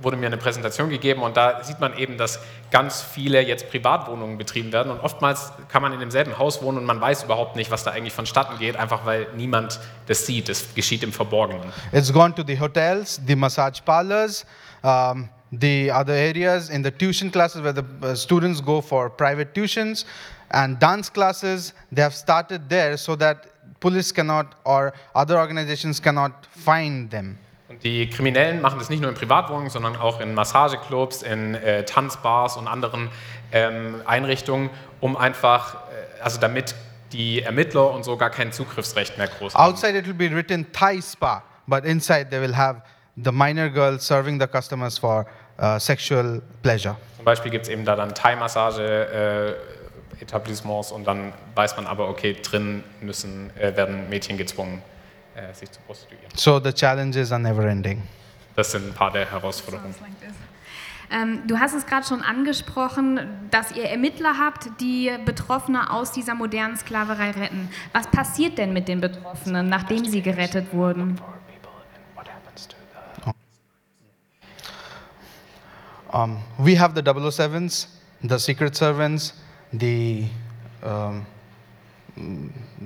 [0.00, 2.40] wurde mir eine Präsentation gegeben und da sieht man eben, dass
[2.70, 6.86] ganz viele jetzt Privatwohnungen betrieben werden und oftmals kann man in demselben Haus wohnen und
[6.86, 10.48] man weiß überhaupt nicht, was da eigentlich vonstatten geht, einfach weil niemand das sieht.
[10.48, 11.70] Das geschieht im Verborgenen.
[11.92, 14.46] It's gone to the hotels, the massage parlors,
[14.82, 19.52] um, the other areas in the tuition classes where the uh, students go for private
[19.52, 20.06] tuitions,
[20.50, 21.74] and dance classes.
[21.92, 23.51] They have started there so that
[23.82, 27.36] police cannot or other organizations cannot find them.
[27.68, 31.84] Und die Kriminellen machen das nicht nur in Privatwohnungen, sondern auch in Massageclubs, in äh,
[31.84, 33.10] Tanzbars und anderen
[33.50, 36.74] ähm, Einrichtungen, um einfach, äh, also damit
[37.12, 39.72] die Ermittler und so gar kein Zugriffsrecht mehr groß haben.
[39.72, 42.82] Outside it will be written Thai spa, but inside they will have
[43.16, 45.26] the minor girls serving the customers for
[45.58, 46.96] uh, sexual pleasure.
[47.16, 48.14] Zum Beispiel gibt es eben da dann
[50.12, 54.82] Thai-Massage-Etablissements und dann weiß man aber, okay, drin müssen, äh, werden Mädchen gezwungen,
[55.34, 56.30] äh, sich zu prostituieren.
[56.34, 58.02] So the challenges are never ending.
[58.56, 59.94] Das sind ein paar der Herausforderungen.
[61.10, 63.20] Ähm, du hast es gerade schon angesprochen,
[63.50, 67.68] dass ihr Ermittler habt, die Betroffene aus dieser modernen Sklaverei retten.
[67.92, 71.20] Was passiert denn mit den Betroffenen, nachdem sie gerettet wurden?
[76.14, 77.86] Um, we have the 007s,
[78.22, 79.32] the secret servants,
[79.72, 80.26] the
[80.82, 81.26] um,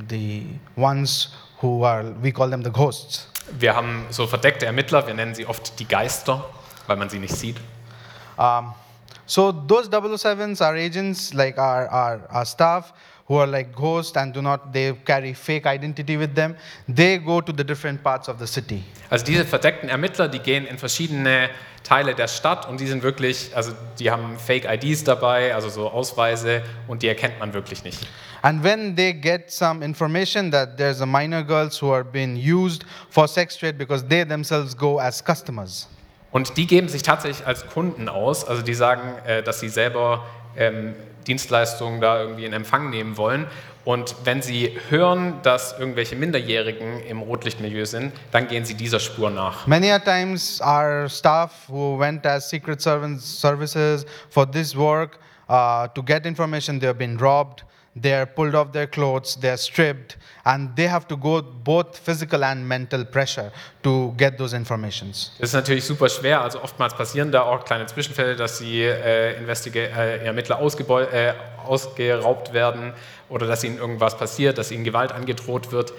[0.09, 0.45] the
[0.77, 1.29] ones
[1.61, 3.29] who are, we call them the ghosts.
[3.59, 6.45] Wir haben so verdeckte Ermittler, wir nennen sie oft die Geister,
[6.87, 7.57] weil man sie nicht sieht.
[8.37, 8.75] Um,
[9.25, 12.93] so those 007s are agents like our, our, our staff
[13.29, 16.55] who are like ghosts and do not, they carry fake identity with them.
[16.89, 18.85] They go to the different parts of the city.
[19.11, 21.51] Also diese verdeckten Ermittler, die gehen in verschiedene
[21.83, 26.63] Teile der Stadt und die sind wirklich, also die haben Fake-IDs dabei, also so Ausweise
[26.89, 28.07] und die erkennt man wirklich nicht.
[28.43, 32.85] And when they get some information that there's a minor girls who are being used
[33.11, 35.89] for sex trade because they themselves go as customers.
[36.33, 40.27] Und die geben sich tatsächlich als Kunden aus, also die sagen, äh, dass sie selber
[40.57, 40.95] ähm,
[41.27, 43.47] Dienstleistungen da irgendwie in Empfang nehmen wollen.
[43.85, 49.31] Und wenn sie hören, dass irgendwelche Minderjährigen im Rotlichtmilieu sind, dann gehen sie dieser Spur
[49.31, 49.67] nach.
[49.69, 56.03] Many a times our staff who went as secret services for this work uh, to
[56.03, 57.65] get information, they have been robbed,
[57.97, 62.69] they're pulled off their clothes, they're stripped, and they have to go both physical and
[62.69, 63.51] mental pressure
[63.83, 65.33] to get those informations.
[65.39, 69.33] Das ist natürlich super schwer, also oftmals passieren da auch kleine Zwischenfälle, dass die äh,
[69.33, 71.33] äh, Ermittler äh,
[71.65, 72.93] ausgeraubt werden
[73.29, 75.93] oder dass ihnen irgendwas passiert, dass ihnen Gewalt angedroht wird.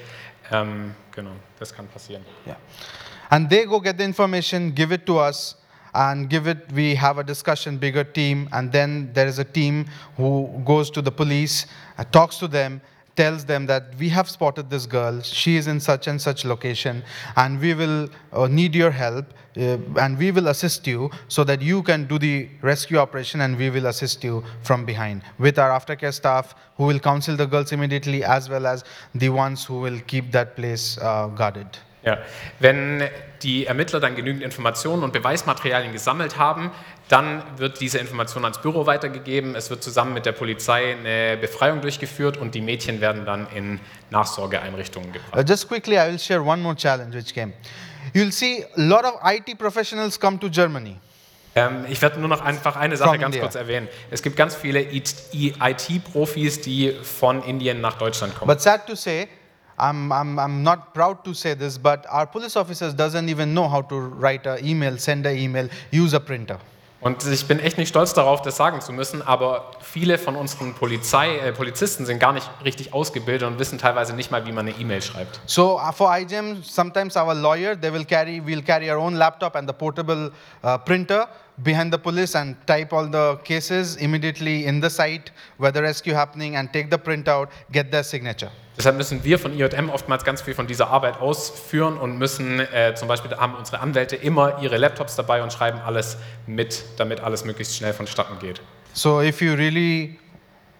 [0.51, 2.23] Ähm, genau, das kann passieren.
[2.45, 2.57] Yeah.
[3.29, 5.57] And they go get the information, give it to us,
[5.93, 9.85] and give it, we have a discussion, bigger team, and then there is a team
[10.15, 11.65] who goes to the police,
[11.97, 12.81] uh, talks to them,
[13.15, 17.03] tells them that we have spotted this girl, she is in such and such location,
[17.35, 19.25] and we will uh, need your help,
[19.57, 23.57] uh, and we will assist you so that you can do the rescue operation, and
[23.57, 27.71] we will assist you from behind with our aftercare staff who will counsel the girls
[27.71, 28.83] immediately, as well as
[29.15, 31.75] the ones who will keep that place uh, guarded.
[32.07, 32.19] Ja.
[32.59, 33.03] Wenn
[33.43, 36.71] die Ermittler dann genügend Informationen und Beweismaterialien gesammelt haben,
[37.09, 39.55] dann wird diese Information ans Büro weitergegeben.
[39.55, 43.81] Es wird zusammen mit der Polizei eine Befreiung durchgeführt und die Mädchen werden dann in
[44.09, 45.49] Nachsorgeeinrichtungen Uh, gebracht.
[45.49, 47.51] just quickly, I will share one more challenge which came.
[48.13, 50.95] You'll see a lot of IT professionals come to Germany.
[51.55, 53.41] Ähm, ich werde nur noch einfach eine Sache From ganz India.
[53.41, 53.89] kurz erwähnen.
[54.11, 58.47] Es gibt ganz viele IT-Profis, die von Indien nach Deutschland kommen.
[58.47, 59.27] But sad to say,
[59.77, 63.67] I'm, I'm, I'm not proud to say this, but our police officers doesn't even know
[63.67, 66.59] how to write an email, send an email, use a printer.
[66.99, 70.73] Und ich bin echt nicht stolz darauf, das sagen zu müssen, aber viele von unseren
[70.73, 74.67] Polizei, äh, Polizisten sind gar nicht richtig ausgebildet und wissen teilweise nicht mal, wie man
[74.67, 75.39] eine E-Mail schreibt.
[75.45, 79.55] So uh, for IGEM, sometimes our lawyer, they will carry, we'll carry our own laptop
[79.55, 80.31] and the portable
[80.63, 81.27] uh, printer
[81.63, 86.15] behind the police and type all the cases immediately in the site where the rescue
[86.15, 88.49] happening and take the printout, get their signature.
[88.77, 92.93] Deshalb müssen wir von IJM oftmals ganz viel von dieser Arbeit ausführen und müssen, äh,
[92.95, 97.43] zum Beispiel haben unsere Anwälte immer ihre Laptops dabei und schreiben alles mit, damit alles
[97.43, 98.61] möglichst schnell vonstatten geht.
[98.93, 100.19] So if you really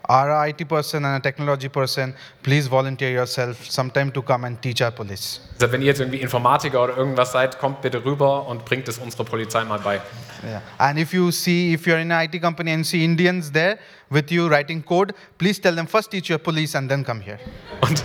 [0.04, 4.62] are a IT person and a technology person, please volunteer yourself sometime to come and
[4.62, 5.42] teach our police.
[5.56, 9.00] Deshalb, wenn ihr jetzt irgendwie Informatiker oder irgendwas seid, kommt bitte rüber und bringt es
[9.00, 10.02] unserer Polizei mal bei.
[10.44, 10.62] Yeah.
[10.78, 13.78] And if you see, if you're in an IT company and see Indians there
[14.10, 17.40] with you writing code, please tell them first teach your police and then come here.
[17.82, 18.04] Und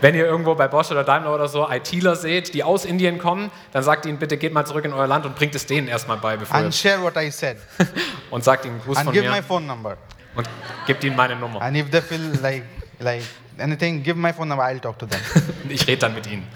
[0.00, 3.50] wenn ihr irgendwo bei Bosch oder Daimler oder so ITler seht, die aus Indien kommen,
[3.72, 6.16] dann sagt ihnen bitte, geht mal zurück in euer Land und bringt es denen erstmal
[6.18, 7.58] bei, bevor And share what I said.
[8.30, 9.96] und sagt ihnen einen Gruß and von give my mir phone number.
[10.34, 10.48] und
[10.86, 11.62] gebt ihnen meine Nummer.
[11.62, 12.64] And if they feel like
[12.98, 13.22] like
[13.58, 14.64] anything, give my phone number.
[14.64, 15.20] I'll talk to them.
[15.68, 16.46] Ich rede dann mit ihnen.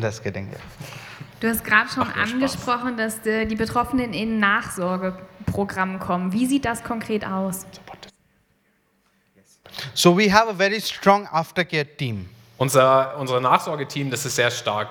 [0.00, 0.48] Just kidding.
[0.48, 0.58] Yeah.
[1.42, 2.32] Du hast gerade schon Macht mir Spaß.
[2.34, 6.32] angesprochen, dass die, die Betroffenen in ein Nachsorgeprogramm kommen.
[6.32, 7.66] Wie sieht das konkret aus?
[9.92, 12.28] So we have a very strong aftercare team.
[12.58, 14.90] Unser, unser Nachsorgeteam, das ist sehr stark,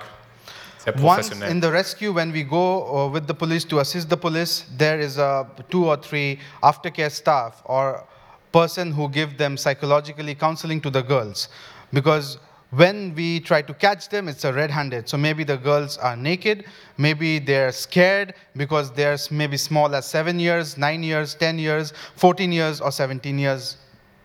[0.84, 1.50] sehr Once professionell.
[1.50, 5.00] in the rescue, when we go uh, with the police to assist the police, there
[5.00, 8.04] is a two or three aftercare staff or
[8.52, 11.48] person who give them psychologically counseling to the girls,
[11.90, 12.38] because
[12.72, 15.06] when we try to catch them, it's a red-handed.
[15.08, 16.64] So maybe the girls are naked,
[16.96, 22.50] maybe they're scared because they're maybe small as seven years, nine years, ten years, 14
[22.50, 23.76] years, or 17 years.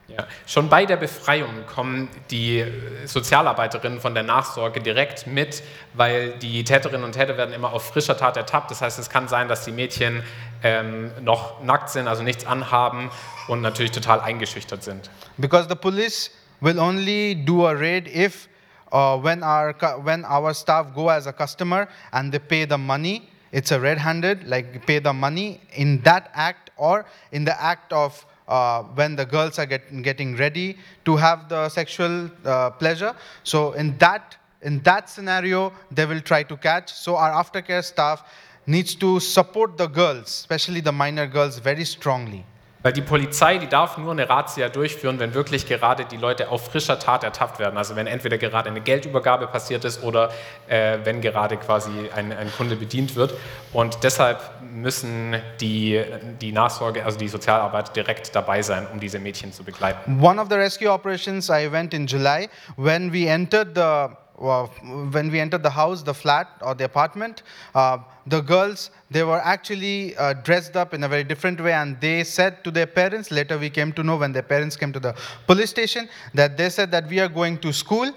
[0.08, 0.26] Ja.
[0.46, 5.62] Schon bei der Befreiung kommen die äh, Sozialarbeiterinnen von der Nachsorge direkt mit,
[5.96, 8.72] weil die Täterinnen und Täter werden immer auf frischer Tat ertappt.
[8.72, 10.24] Das heißt, es kann sein, dass die Mädchen
[10.64, 13.12] ähm, noch nackt sind, also nichts anhaben
[13.50, 15.10] und natürlich total eingeschüchtert sind.
[15.38, 16.32] because the police
[16.62, 18.48] will only do a raid if
[18.92, 23.30] uh, when our when our staff go as a customer and they pay the money.
[23.52, 27.94] It's a red handed like pay the money in that act or in the act
[27.94, 33.16] of uh, when the girls are get, getting ready to have the sexual uh, pleasure.
[33.44, 36.92] So in that in that scenario they will try to catch.
[36.94, 38.24] So our aftercare staff
[38.68, 42.46] needs to support the girls especially the minor girls very strongly
[42.88, 46.68] Weil die Polizei, die darf nur eine Razzia durchführen, wenn wirklich gerade die Leute auf
[46.68, 47.78] frischer Tat ertappt werden.
[47.78, 50.32] Also wenn entweder gerade eine Geldübergabe passiert ist oder
[50.70, 53.34] äh, wenn gerade quasi ein, ein Kunde bedient wird.
[53.74, 56.02] Und deshalb müssen die,
[56.40, 60.24] die Nachsorge, also die Sozialarbeit direkt dabei sein, um diese Mädchen zu begleiten.
[60.24, 64.68] One of the rescue operations I went in July when we entered the well,
[65.12, 69.40] when we entered the house, the flat or the apartment, uh, the girls they were
[69.40, 73.32] actually uh, dressed up in a very different way, and they said to their parents.
[73.32, 75.16] Later, we came to know when their parents came to the
[75.48, 78.12] police station that they said that we are going to school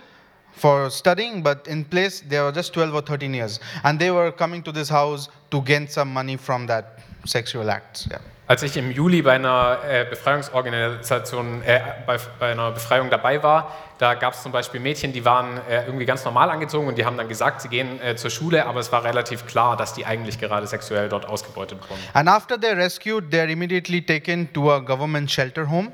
[0.53, 4.31] for studying, but in place they were just 12 or 13 years, and they were
[4.31, 8.09] coming to this house to gain some money from that sexual acts.
[8.11, 8.19] Yeah.
[8.51, 13.77] Als ich im Juli bei einer äh, Befreiungsorganisation, äh, bei, bei, einer Befreiung dabei war,
[13.99, 17.05] da gab es zum Beispiel Mädchen, die waren äh, irgendwie ganz normal angezogen und die
[17.05, 20.05] haben dann gesagt, sie gehen äh, zur Schule, aber es war relativ klar, dass die
[20.05, 22.01] eigentlich gerade sexuell dort ausgebeutet wurden.
[22.13, 25.93] And after they're rescued, they're immediately taken to a government shelter home.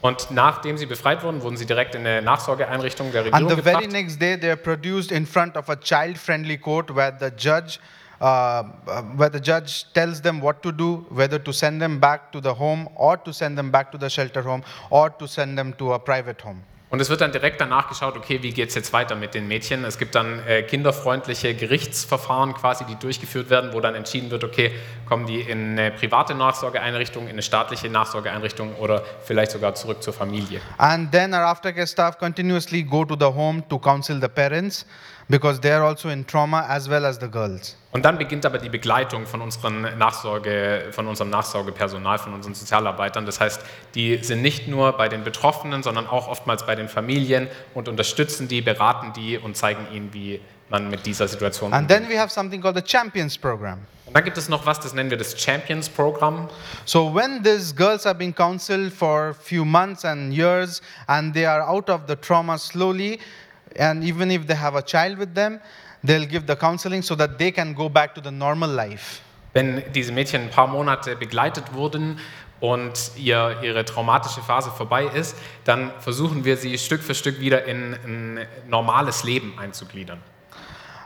[0.00, 3.62] Und nachdem sie befreit wurden, wurden sie direkt in eine Nachsorgeeinrichtung der And Regierung the
[3.62, 3.92] very gebracht.
[3.92, 7.80] next day, they're produced in front of a child-friendly court where the judge,
[8.20, 12.32] uh, uh, where the judge tells them what to do, whether to send them back
[12.32, 15.56] to the home or to send them back to the shelter home or to send
[15.56, 16.62] them to a private home.
[16.90, 19.46] Und es wird dann direkt danach geschaut, okay, wie geht es jetzt weiter mit den
[19.46, 19.84] Mädchen?
[19.84, 24.72] Es gibt dann äh, kinderfreundliche Gerichtsverfahren quasi, die durchgeführt werden, wo dann entschieden wird, okay,
[25.04, 30.14] kommen die in eine private Nachsorgeeinrichtung, in eine staatliche Nachsorgeeinrichtung oder vielleicht sogar zurück zur
[30.14, 30.62] Familie.
[30.78, 34.86] And then our aftercare staff continuously go to the home to counsel the parents
[35.28, 37.76] because they're also in trauma as well as the girls.
[37.90, 43.24] Und dann beginnt aber die Begleitung von, unseren Nachsorge, von unserem Nachsorgepersonal, von unseren Sozialarbeitern.
[43.24, 43.62] Das heißt,
[43.94, 48.46] die sind nicht nur bei den Betroffenen, sondern auch oftmals bei den Familien und unterstützen
[48.46, 52.30] die, beraten die und zeigen ihnen, wie man mit dieser Situation And then we have
[52.30, 53.78] something called the Champions Program.
[54.04, 56.48] Und dann gibt es noch was, das nennen wir das Champions Programm.
[56.86, 61.46] So when these girls are being counseled for a few months and years and they
[61.46, 63.18] are out of the trauma slowly,
[63.78, 65.60] and even if they have a child with them,
[66.02, 69.20] they'll give the counseling so that they can go back to the normal life.
[69.54, 72.18] Wenn diese Mädchen ein paar Monate begleitet wurden
[72.60, 77.64] und ihr, ihre traumatische Phase vorbei ist, dann versuchen wir sie Stück für Stück wieder
[77.64, 80.20] in ein normales Leben einzugliedern.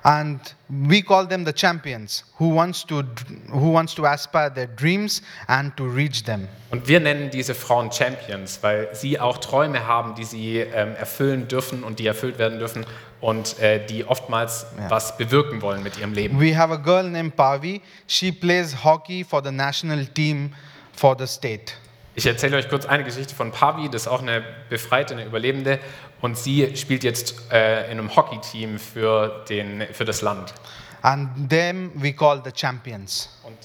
[0.05, 3.05] And we call them the champions who wants to
[3.53, 6.49] who wants to aspire their dreams and to reach them.
[6.71, 11.47] Und wir nennen diese Frauen Champions, weil sie auch Träume haben, die sie ähm, erfüllen
[11.47, 12.85] dürfen und die erfüllt werden dürfen
[13.21, 14.91] und äh, die oftmals Ja.
[14.91, 16.41] was bewirken wollen mit ihrem Leben.
[16.41, 17.81] We have a girl named Pavi.
[18.09, 20.53] She plays hockey for the national team
[20.97, 21.75] for the state.
[22.15, 25.79] Ich erzähle euch kurz eine Geschichte von Pavi, das ist auch eine Befreite, eine Überlebende.
[26.23, 30.55] Und sie spielt jetzt äh, in einem Hockeyteam für, den, für das Land.
[31.03, 33.29] And them we call the champions.
[33.43, 33.59] Und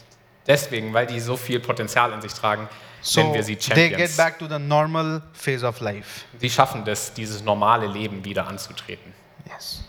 [0.47, 2.69] deswegen, weil die so viel Potenzial in sich tragen, nennen
[3.01, 4.17] So wir sie they get Champions.
[4.17, 6.25] back to the normal phase of life.
[6.39, 9.13] Sie schaffen das, dieses normale Leben wieder anzutreten.
[9.47, 9.83] Yes.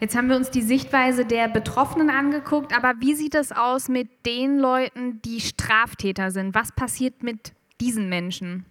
[0.00, 4.26] Jetzt haben wir uns die Sichtweise der Betroffenen angeguckt, aber wie sieht es aus mit
[4.26, 6.56] den Leuten, die Straftäter sind?
[6.56, 8.66] Was passiert mit diesen Menschen?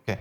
[0.00, 0.18] Okay.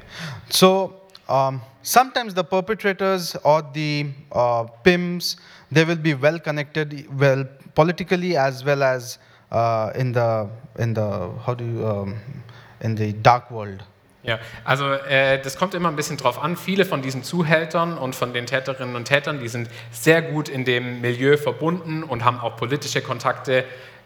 [0.49, 0.93] So
[1.27, 5.38] um, sometimes the perpetrators or the uh, pimps
[5.71, 9.19] they will be well connected, well politically as well as
[9.51, 12.19] uh, in the in the how do you um,
[12.82, 13.84] in the dark world.
[14.21, 16.57] Ja, also äh, das kommt immer ein bisschen drauf an.
[16.57, 20.65] Viele von diesen Zuhältern und von den Täterinnen und Tätern, die sind sehr gut in
[20.65, 23.63] dem Milieu verbunden und haben auch politische Kontakte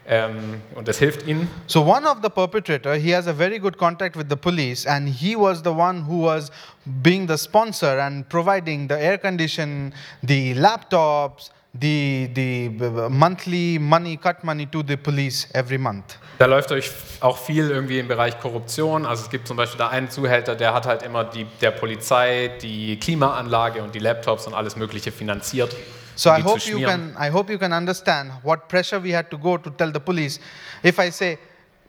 [0.07, 1.47] ähm, und das hilft ihnen.
[1.67, 5.07] So one of the perpetrator, he has a very good contact with the police, and
[5.07, 6.51] he was the one who was
[6.85, 14.17] being the sponsor and providing the air condition, the laptops, the the uh, monthly money,
[14.17, 16.17] cut money to the police every month.
[16.39, 16.91] Da läuft euch
[17.21, 19.05] auch viel irgendwie im Bereich Korruption.
[19.05, 22.51] Also es gibt zum Beispiel da einen Zuhälter, der hat halt immer die, der Polizei
[22.61, 25.75] die Klimaanlage und die Laptops und alles Mögliche finanziert.
[26.15, 29.37] So I hope you can I hope you can understand what pressure we had to
[29.37, 30.39] go to tell the police.
[30.83, 31.37] If I say,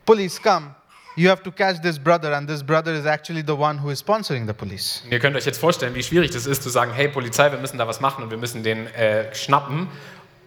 [0.07, 0.75] police come,
[1.17, 4.03] you have to catch this brother, and this brother is actually the one who is
[4.03, 5.03] sponsoring the police.
[5.11, 7.79] Ihr könnt euch jetzt vorstellen, wie schwierig das ist, zu sagen, hey Polizei, wir müssen
[7.79, 9.89] da was machen und wir müssen den äh, schnappen.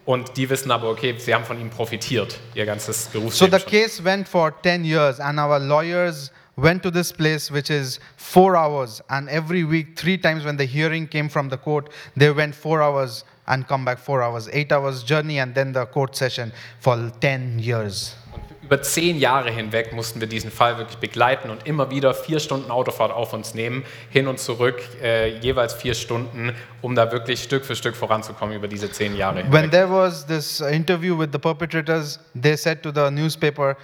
[0.04, 3.60] Und die wissen aber, okay, sie haben von ihm profitiert, ihr ganzes So the schon.
[3.66, 8.56] case went for 10 years, and our lawyers went to this place, which is four
[8.56, 9.02] hours.
[9.10, 12.80] And every week, three times when the hearing came from the court, they went four
[12.82, 17.10] hours and come back four hours, eight hours journey, and then the court session for
[17.20, 18.14] 10 years.
[18.62, 22.70] Über zehn Jahre hinweg mussten wir diesen Fall wirklich begleiten und immer wieder vier Stunden
[22.70, 27.64] Autofahrt auf uns nehmen, hin und zurück, äh, jeweils vier Stunden, um da wirklich Stück
[27.64, 32.20] für Stück voranzukommen über diese zehn Jahre When there was this interview with the perpetrators,
[32.38, 33.74] they said to the newspaper,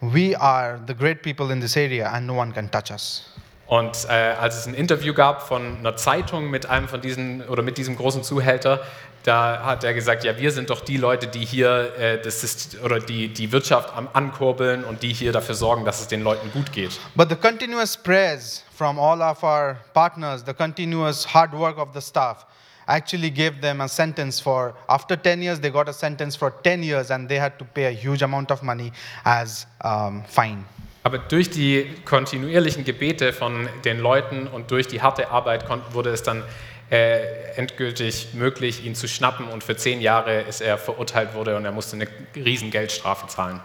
[0.00, 3.24] we are the great people in this area and no one can touch us.
[3.68, 7.62] Und äh, als es ein Interview gab von einer Zeitung mit einem von diesen oder
[7.62, 8.80] mit diesem großen Zuhälter,
[9.24, 12.80] da hat er gesagt, ja, wir sind doch die Leute, die hier äh, das ist,
[12.82, 16.50] oder die, die Wirtschaft am ankurbeln und die hier dafür sorgen, dass es den Leuten
[16.50, 16.98] gut geht.
[17.14, 22.00] But the continuous prayers from all of our partners, the continuous hard work of the
[22.00, 22.46] staff,
[22.86, 26.82] actually gave them a sentence for, after 10 years, they got a sentence for 10
[26.82, 28.92] years and they had to pay a huge amount of money
[29.26, 30.64] as um, fine.
[31.02, 36.22] Aber durch die kontinuierlichen Gebete von den Leuten und durch die harte Arbeit wurde es
[36.22, 36.42] dann
[36.90, 41.64] äh, endgültig möglich, ihn zu schnappen und für zehn Jahre ist er verurteilt wurde und
[41.64, 43.60] er musste eine riesen Geldstrafe zahlen.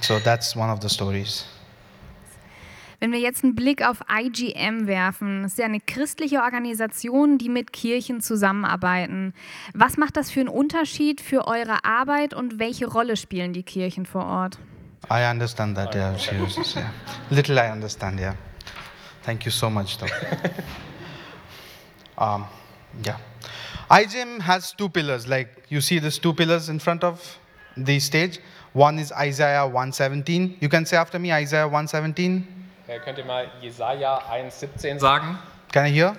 [0.00, 1.46] So that's one of the stories.
[2.98, 7.50] Wenn wir jetzt einen Blick auf IGM werfen, das ist ja eine christliche Organisation, die
[7.50, 9.34] mit Kirchen zusammenarbeiten.
[9.74, 14.06] Was macht das für einen Unterschied für eure Arbeit und welche Rolle spielen die Kirchen
[14.06, 14.58] vor Ort?
[15.08, 16.90] I understand that, yeah, she uses, yeah.
[17.30, 18.34] Little I understand, yeah.
[19.22, 20.06] Thank you so much, though.
[22.18, 22.46] um,
[23.04, 23.18] yeah.
[23.90, 27.38] IGM has two pillars, like you see these two pillars in front of
[27.76, 28.40] the stage.
[28.72, 30.58] One is Isaiah 117.
[30.60, 32.46] You can say after me Isaiah 117.
[32.88, 35.38] Äh, könnt ihr mal Jesaja 1,17 sagen?
[35.72, 36.16] Can I hear?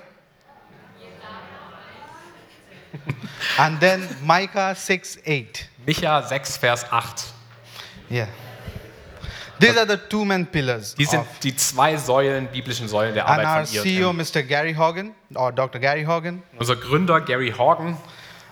[3.60, 5.70] and then Micah 6 8.
[5.86, 7.34] Micha 6, Vers 8.
[8.10, 8.28] Yeah.
[9.60, 10.93] These are the two main pillars.
[10.95, 14.14] Die sind die zwei Säulen, biblischen Säulen der and Arbeit our von CEO.
[14.14, 14.43] Mr.
[14.43, 15.80] Gary Hogan, or Dr.
[15.80, 17.97] Gary Hogan, Unser Gründer Gary Horgan,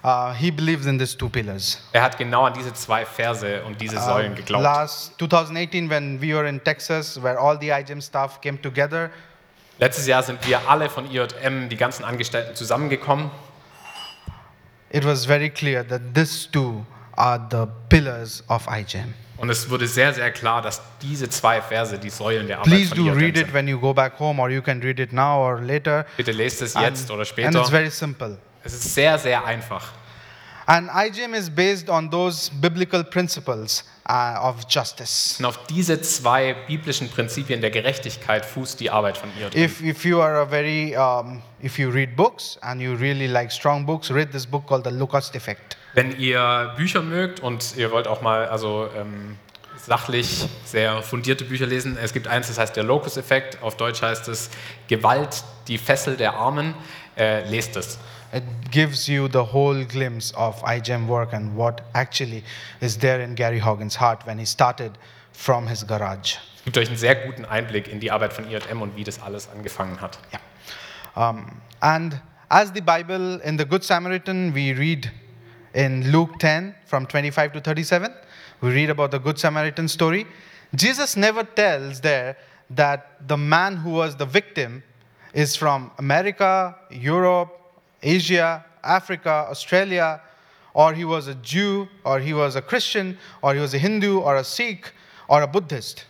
[0.04, 1.80] uh, he believes in these two pillars.
[1.94, 4.64] er hat genau an diese zwei Verse und diese Säulen Uh, geglaubt.
[4.64, 9.10] last 2018, when we were in Texas, where all the IGM staff came together,
[9.78, 13.30] Letztes Jahr sind wir alle von IJM, die ganzen Angestellten, zusammengekommen.
[14.90, 16.86] it was very clear that these two
[17.18, 19.14] are the pillars of IGM.
[19.38, 22.96] Und es wurde sehr, sehr klar, dass diese zwei Verse die Säulen der Arbeit Please
[22.96, 23.54] von do read it sind.
[23.54, 26.06] when you go back home, or you can read it now or later.
[26.16, 27.60] Bitte lest es And, jetzt oder and später.
[27.60, 28.38] it's very simple.
[28.64, 29.92] Es ist sehr, sehr einfach.
[30.68, 35.36] And IGM is based on those biblical principles uh, of justice.
[35.40, 39.64] Und auf diese zwei biblischen Prinzipien der Gerechtigkeit fußt die Arbeit von IJM.
[39.64, 43.52] If, if you are a very, um, if you read books and you really like
[43.52, 45.78] strong books, read this book called The Locust Effect.
[45.94, 49.38] Wenn ihr Bücher mögt und ihr wollt auch mal also ähm,
[49.78, 54.28] sachlich sehr fundierte Bücher lesen, es gibt eins, das heißt der Locus-Effekt, auf Deutsch heißt
[54.30, 54.50] es
[54.88, 56.74] Gewalt, die Fessel der Armen,
[57.18, 58.00] äh, lest es.
[58.34, 62.44] It gives you the whole glimpse of IGM work and what actually
[62.82, 64.98] is there in Gary Hogan's heart when he started
[65.32, 66.38] from his garage.
[66.58, 69.22] Es gibt euch einen sehr guten Einblick in die Arbeit von IJM und wie das
[69.22, 70.18] alles angefangen hat.
[71.16, 72.20] Um, and
[72.50, 75.12] as the Bible in the Good Samaritan, we read
[75.74, 78.12] in Luke 10 from 25 to 37,
[78.62, 80.26] we read about the Good Samaritan story.
[80.74, 82.36] Jesus never tells there
[82.70, 84.84] that the man who was the victim
[85.34, 87.65] is from America, Europe,
[88.02, 90.22] Asia, Africa, Australia,
[90.74, 94.20] or he was a Jew, or he was a Christian, or he was a Hindu,
[94.20, 94.92] or a Sikh,
[95.28, 96.06] or a Buddhist.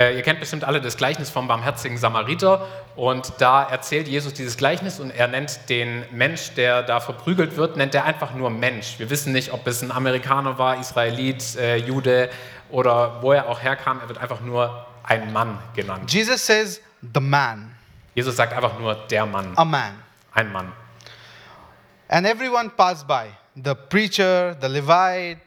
[0.00, 2.66] Äh, ihr kennt bestimmt alle das Gleichnis vom barmherzigen Samariter
[2.96, 7.76] und da erzählt Jesus dieses Gleichnis und er nennt den Mensch, der da verprügelt wird,
[7.76, 8.98] nennt er einfach nur Mensch.
[8.98, 12.30] Wir wissen nicht, ob es ein Amerikaner war, Israelit, äh, Jude
[12.70, 14.00] oder wo er auch herkam.
[14.00, 16.10] Er wird einfach nur ein Mann genannt.
[16.10, 17.74] Jesus says, the man,
[18.14, 19.92] Jesus sagt einfach nur der Mann, a man.
[20.32, 20.72] ein Mann.
[22.12, 23.28] And everyone passed by.
[23.54, 25.38] The preacher, the Levite,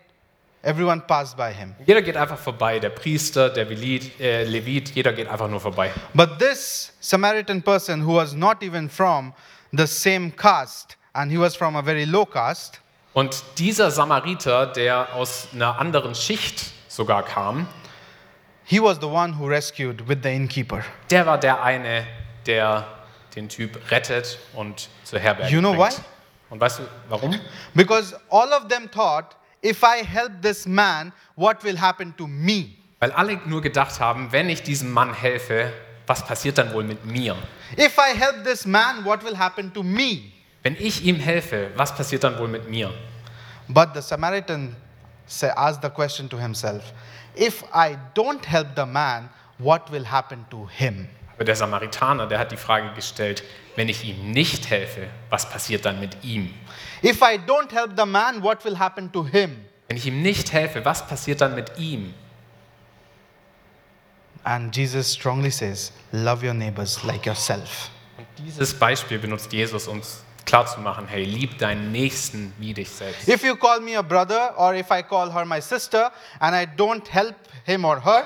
[0.64, 1.76] everyone passed by him.
[1.86, 5.92] Jeder geht einfach vorbei, der Priester, der Levit, äh, Levit, jeder geht einfach nur vorbei.
[6.14, 9.34] But this Samaritan person who was not even from
[9.74, 12.80] the same caste, and he was from a very low caste,
[13.14, 17.68] Und dieser Samariter, der aus einer anderen Schicht sogar kam,
[18.64, 20.82] he was the one who rescued with the innkeeper.
[21.10, 22.06] der war der eine,
[22.46, 22.86] der
[23.36, 25.98] den Typ rettet und zur Herberge You know bringt.
[25.98, 26.04] why?
[26.54, 27.34] Und weißt du, warum?
[27.74, 32.76] Because all of them thought, if I help this man, what will happen to me?
[33.00, 35.74] Weil alle nur gedacht haben, wenn ich diesem Mann helfe,
[36.06, 37.36] was passiert dann wohl mit mir?
[37.76, 40.32] If I help this man, what will happen to me?
[40.62, 42.94] Wenn ich ihm helfe, was passiert dann wohl mit mir?
[43.68, 44.76] But the Samaritan
[45.26, 46.84] sa- asked the question to himself
[47.36, 49.28] if I don't help the man,
[49.58, 51.10] what will happen to him?
[51.36, 53.44] Aber der Samaritaner, der hat die Frage gestellt,
[53.76, 56.54] wenn ich ihm nicht helfe, was passiert dann mit ihm?
[57.04, 59.66] If I don't help the man, what will happen to him?
[59.88, 62.14] Wenn ich ihm nicht helfe, was passiert dann mit ihm?
[64.44, 67.90] And Jesus strongly says, Love your neighbors like yourself.
[68.18, 70.02] Und dieses Beispiel benutzt Jesus, um
[70.46, 73.28] klarzumachen, hey, lieb deinen Nächsten wie dich selbst.
[73.28, 76.66] If you call me a brother, or if I call her my sister, and I
[76.66, 78.24] don't help him or her,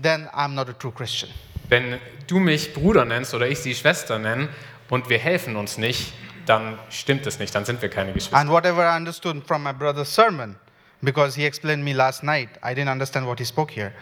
[0.00, 1.30] then I'm not a true Christian.
[1.68, 4.48] Wenn du mich Bruder nennst oder ich sie Schwester nenne
[4.90, 6.12] und wir helfen uns nicht,
[6.46, 8.36] dann stimmt es nicht, dann sind wir keine Geschwister.
[8.36, 10.56] And whatever I understood from my brother's sermon,
[11.02, 13.92] because he explained me last night, I didn't understand what he spoke here.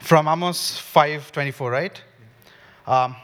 [0.00, 2.02] From Amos 5:24, right?
[2.86, 3.16] Um,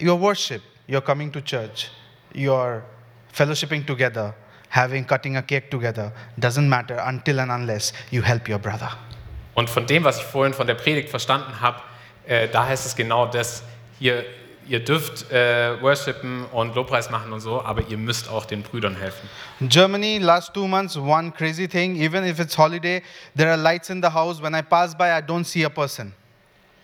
[0.00, 1.90] your worship, your coming to church,
[2.34, 2.84] your
[3.32, 4.34] fellowshipping together,
[4.68, 8.90] having cutting a cake together, doesn't matter until and unless you help your brother.
[9.54, 11.80] Und von dem, was ich vorhin von der Predigt verstanden habe,
[12.26, 13.62] äh, da heißt es genau das,
[14.00, 14.24] ihr,
[14.68, 18.96] ihr dürft äh, worshipen und Lobpreis machen und so, aber ihr müsst auch den Brüdern
[18.96, 19.28] helfen.
[19.60, 23.02] Germany, last two months, one crazy thing, even if it's holiday,
[23.36, 24.42] there are lights in the house.
[24.42, 26.12] When I pass by, I don't see a person.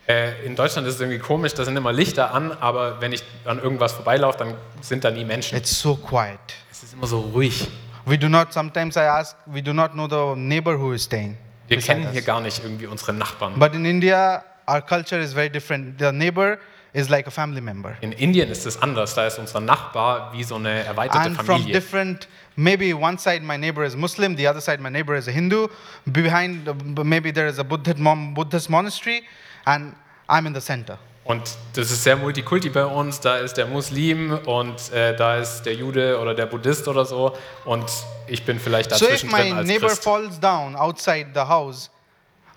[0.07, 3.23] Äh, in Deutschland ist es irgendwie komisch, da sind immer Lichter an, aber wenn ich
[3.45, 5.57] an irgendwas vorbeilaufe, dann sind da nie Menschen.
[5.57, 6.39] It's so quiet.
[6.71, 7.69] Es ist immer so ruhig.
[8.05, 11.37] We do not, sometimes I ask, we do not know the neighbor who is staying.
[11.69, 12.11] Wir kennen us.
[12.11, 13.57] hier gar nicht irgendwie unsere Nachbarn.
[13.57, 15.97] But in India, our culture is very different.
[15.99, 16.57] The neighbor
[16.93, 17.97] is like a family member.
[18.01, 21.65] In Indien ist es anders, da ist unser Nachbar wie so eine erweiterte And from
[21.65, 25.31] different, maybe one side my neighbor is Muslim, the other side my neighbor is a
[25.31, 25.67] Hindu.
[26.05, 29.23] Behind, uh, maybe there is a Buddhist, mon- Buddhist monastery,
[29.65, 29.95] and
[30.29, 30.97] I'm in the center.
[31.25, 31.41] Und
[31.73, 33.21] das ist sehr multikulti bei uns.
[33.21, 37.33] Da ist der Muslim und äh, da ist der Jude oder der Buddhist oder so.
[37.63, 37.85] Und
[38.27, 40.03] ich bin vielleicht So if dazwischen my drin als neighbor Christ.
[40.03, 41.89] falls down outside the house,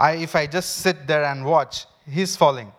[0.01, 2.73] I, if I just sit there and watch, he's falling.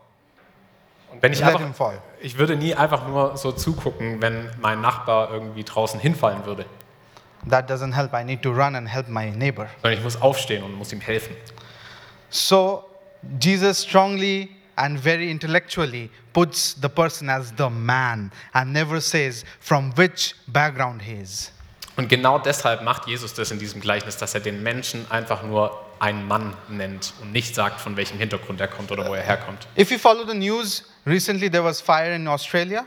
[1.22, 6.00] Wenn ich einfach, ich würde nie einfach nur so zugucken, wenn mein Nachbar irgendwie draußen
[6.00, 6.66] hinfallen würde.
[7.50, 8.14] That doesn't help.
[8.14, 9.68] I need to run and help my neighbor.
[9.82, 11.36] Sondern ich muss aufstehen und muss ihm helfen.
[12.30, 12.84] So
[13.40, 19.96] Jesus strongly and very intellectually puts the person as the man and never says from
[19.96, 21.52] which background he is.
[21.96, 25.84] Und genau deshalb macht Jesus das in diesem Gleichnis, dass er den Menschen einfach nur
[26.00, 29.68] einen Mann nennt und nicht sagt, von welchem Hintergrund er kommt oder wo er herkommt.
[29.76, 32.86] If you follow the news, recently there was fire in Australia.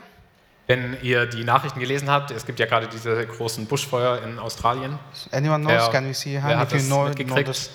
[0.67, 4.97] Wenn ihr die Nachrichten gelesen habt, es gibt ja gerade diese großen Buschfeuer in Australien.
[5.31, 5.87] Anyone knows?
[5.87, 7.69] Wer- Can we see wer hand if you das know, know this?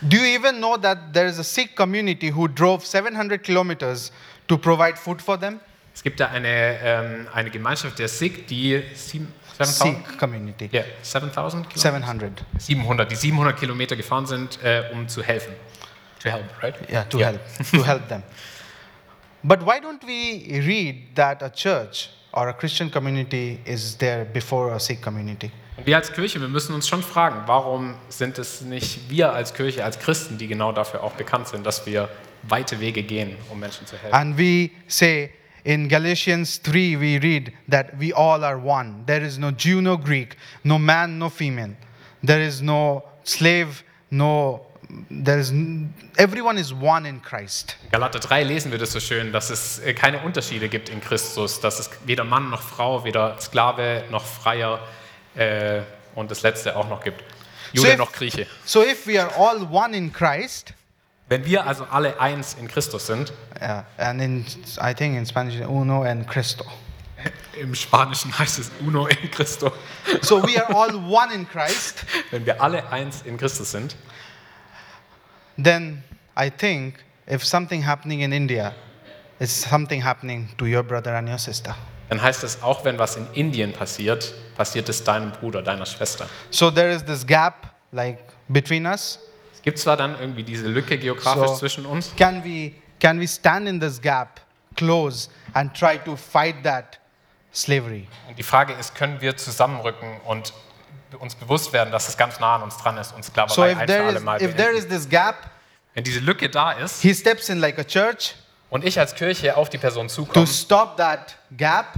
[0.00, 4.10] Do you even know that there is a Sikh community who drove 700 kilometers
[4.48, 5.60] to provide food for them?
[5.94, 10.68] Es gibt da eine, ähm, eine Gemeinschaft der Sikh, die sieben- 7000 Sikh community.
[10.72, 11.78] ja, 7000 Kilometer?
[11.90, 12.44] 700.
[12.58, 15.52] 700, die 700 Kilometer gefahren sind, äh, um zu helfen.
[16.22, 16.74] To help, right?
[16.90, 17.26] Yeah, to Ja.
[17.26, 17.40] help,
[17.72, 18.22] to help them.
[19.42, 24.74] But why don't we read that a church or a Christian community is there before
[24.74, 25.50] a Sikh community?
[25.82, 29.82] Wir als Kirche, wir müssen uns schon fragen, warum sind es nicht wir als Kirche,
[29.82, 32.10] als Christen, die genau dafür auch bekannt sind, dass wir
[32.42, 34.14] weite Wege gehen, um Menschen zu helfen.
[34.14, 35.30] And we say
[35.64, 39.04] in Galatians 3, we read that we all are one.
[39.06, 41.76] There is no Jew, no Greek, no man, no female.
[42.22, 44.66] There is no slave, no,
[45.10, 45.52] there is,
[46.16, 47.76] everyone is one in Christ.
[47.92, 51.60] Galater 3 lesen wir das so schön, dass es äh, keine Unterschiede gibt in Christus,
[51.60, 54.80] dass es weder Mann noch Frau, weder Sklave noch Freier
[55.34, 55.82] äh,
[56.14, 57.22] und das Letzte auch noch gibt.
[57.72, 58.46] Jude So if- noch Grieche.
[58.64, 60.74] So if we are all one in Christ,
[61.28, 64.44] Wenn wir also alle eins in Christus sind, uh, and in,
[64.82, 66.64] I think in Spanish, uno en Cristo.
[67.60, 69.70] im Spanischen heißt es uno in Christo,
[70.22, 73.94] So we are all one in Christ, wenn wir alle eins in Christus sind,
[75.64, 76.02] then
[76.36, 76.94] I think
[77.26, 78.74] if something happening in India,
[79.38, 81.74] it's something happening to your brother and your sister.
[82.08, 86.26] dann heißt es, auch wenn was in Indien passiert, passiert es deinem Bruder, deiner Schwester.
[86.50, 89.18] So there is this gap like between us.
[89.54, 93.28] Es gibt zwar dann irgendwie diese Lücke geografisch So- zwischen uns, Can we can we
[93.28, 94.40] stand in this gap
[94.76, 96.98] close and try to fight that
[97.52, 98.08] slavery?
[98.28, 100.52] und die Frage ist, können wir zusammenrücken und
[101.18, 103.78] uns bewusst werden, dass es ganz nah an uns dran ist und So Sklaverei if
[103.78, 105.36] ein für alle is Mal if there is this gap,
[105.94, 108.34] Wenn diese Lücke da ist he steps in like a church
[108.70, 111.94] und ich als Kirche auf die Person to zukomme, stop that gap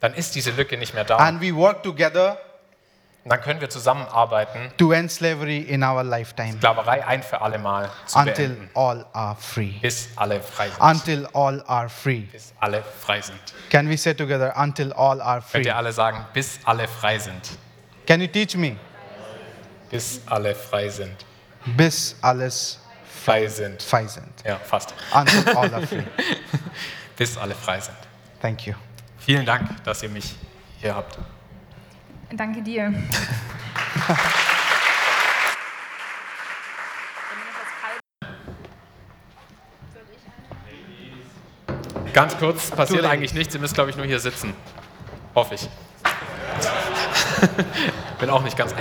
[0.00, 1.16] dann ist diese Lücke nicht mehr da.
[1.16, 2.38] and we work together
[3.22, 7.58] Und dann können wir zusammenarbeiten, to end slavery in our lifetime Sklaverei ein für alle
[7.58, 9.72] Mal zu until beenden, all are free.
[9.82, 10.80] bis alle frei sind.
[10.80, 12.20] Until all are free.
[12.32, 13.38] Bis alle frei sind.
[13.70, 15.62] Can we say together until all are Könnt free?
[15.66, 17.42] ihr alle sagen, bis alle frei sind.
[18.06, 18.76] Can you teach me?
[19.90, 21.16] Bis alle frei sind.
[21.76, 22.80] Bis alles
[23.24, 23.82] Frei sind.
[23.82, 24.32] frei sind.
[24.44, 24.94] Ja, fast.
[25.12, 26.02] Until all are free.
[27.16, 27.96] Bis alle frei sind.
[28.40, 28.74] Thank you.
[29.18, 30.34] Vielen Dank, dass ihr mich
[30.80, 31.18] hier habt.
[32.32, 32.94] Danke dir.
[42.12, 44.54] Ganz kurz, passiert eigentlich nichts, ihr müsst, glaube ich, nur hier sitzen.
[45.34, 45.68] Hoffe ich.
[48.20, 48.74] Bin auch nicht ganz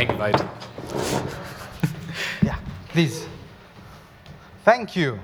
[2.42, 2.58] Yeah,
[2.92, 3.26] please.
[4.66, 5.18] Thank you.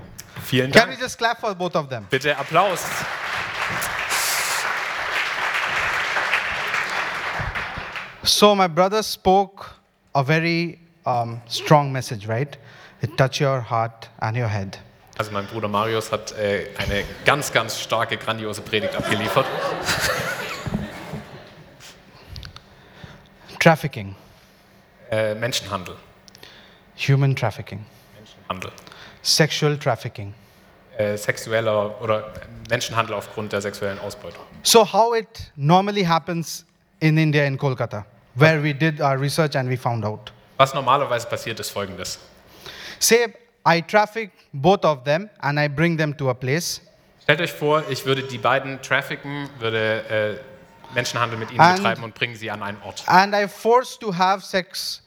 [0.44, 1.00] Vielen Can we Dank.
[1.00, 2.06] just clap for both of them?
[2.10, 2.84] Bitte Applaus.
[8.22, 9.66] So, my brother spoke
[10.14, 12.56] a very um, strong message, right?
[13.00, 14.78] It touched your heart and your head.
[15.18, 19.46] Also mein Bruder Marius hat äh, eine ganz, ganz starke, grandiose Predigt abgeliefert.
[23.70, 24.14] Trafficking,
[25.10, 25.96] Äh, Menschenhandel.
[26.96, 27.84] human trafficking,
[28.16, 28.70] Menschenhandel.
[29.22, 30.32] sexual trafficking.
[30.96, 32.32] Äh, sexueller oder
[32.70, 34.44] Menschenhandel aufgrund der sexuellen Ausbeutung.
[34.62, 36.64] So, how it normally happens
[37.00, 38.04] in India, in Kolkata,
[38.36, 40.32] where we did our research and we found out.
[40.58, 42.20] Was normalerweise passiert, ist folgendes.
[43.00, 43.34] Say,
[43.66, 46.80] I traffic both of them and I bring them to a place,
[47.24, 50.55] Stellt euch vor, ich würde die beiden trafficken, würde äh,
[50.94, 53.04] Menschenhandel mit ihnen And- betreiben und bringen sie an einen Ort.
[53.06, 55.02] and I force to have sex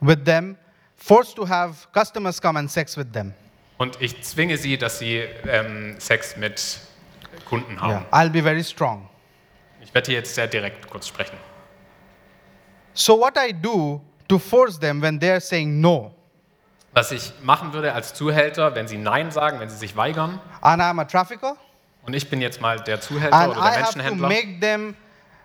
[0.00, 0.56] with them,
[0.96, 3.34] force to have customers come and sex with them.
[3.78, 6.80] Und ich zwinge sie, dass sie ähm, Sex mit
[7.48, 7.90] Kunden haben.
[7.90, 9.08] Yeah, I'll be very strong.
[9.80, 11.36] Ich werde hier jetzt sehr direkt kurz sprechen.
[12.94, 16.12] So, what I do to force them when they're saying no,
[16.92, 20.82] Was ich machen würde als Zuhälter, wenn sie Nein sagen, wenn sie sich weigern, and
[20.82, 21.56] I'm a trafficker,
[22.02, 24.60] und ich bin jetzt mal der Zuhälter and oder I der have to Menschenhändler, make
[24.60, 24.96] them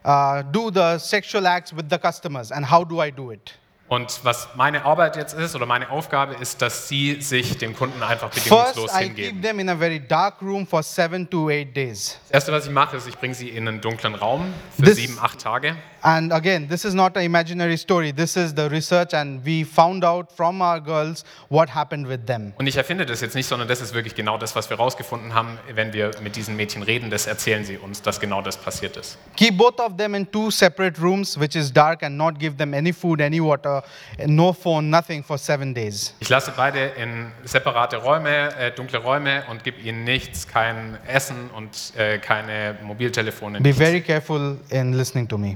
[0.05, 3.53] uh, do the sexual acts with the customers, and how do I do it?
[3.89, 8.01] und was meine Arbeit jetzt ist oder meine Aufgabe ist, dass sie sich dem Kunden
[8.01, 9.33] einfach First, bedingungslos I hingeben.
[9.33, 12.17] keep them in a very dark room for seven to eight days.
[12.23, 14.95] Das Erste, was ich mache, ist, ich bringe sie in einen dunklen Raum für This-
[14.95, 15.75] sieben, acht Tage.
[16.05, 18.11] And again, this is not an imaginary story.
[18.11, 22.51] This is the research, and we found out from our girls what happened with them.
[22.57, 25.33] Und ich erfinde das jetzt nicht, sondern das ist wirklich genau das, was wir rausgefunden
[25.33, 25.57] haben.
[25.73, 29.17] Wenn wir mit diesen Mädchen reden, das erzählen sie uns, dass genau das passiert ist.
[29.37, 32.73] Keep both of them in two separate rooms, which is dark, and not give them
[32.73, 33.81] any food, any water,
[34.27, 36.13] no phone, nothing for seven days.
[36.19, 41.49] Ich lasse beide in separate Räume, äh, dunkle Räume und gebe ihnen nichts, kein Essen
[41.55, 43.61] und äh, keine Mobiltelefone.
[43.61, 45.55] Be very careful in listening to me.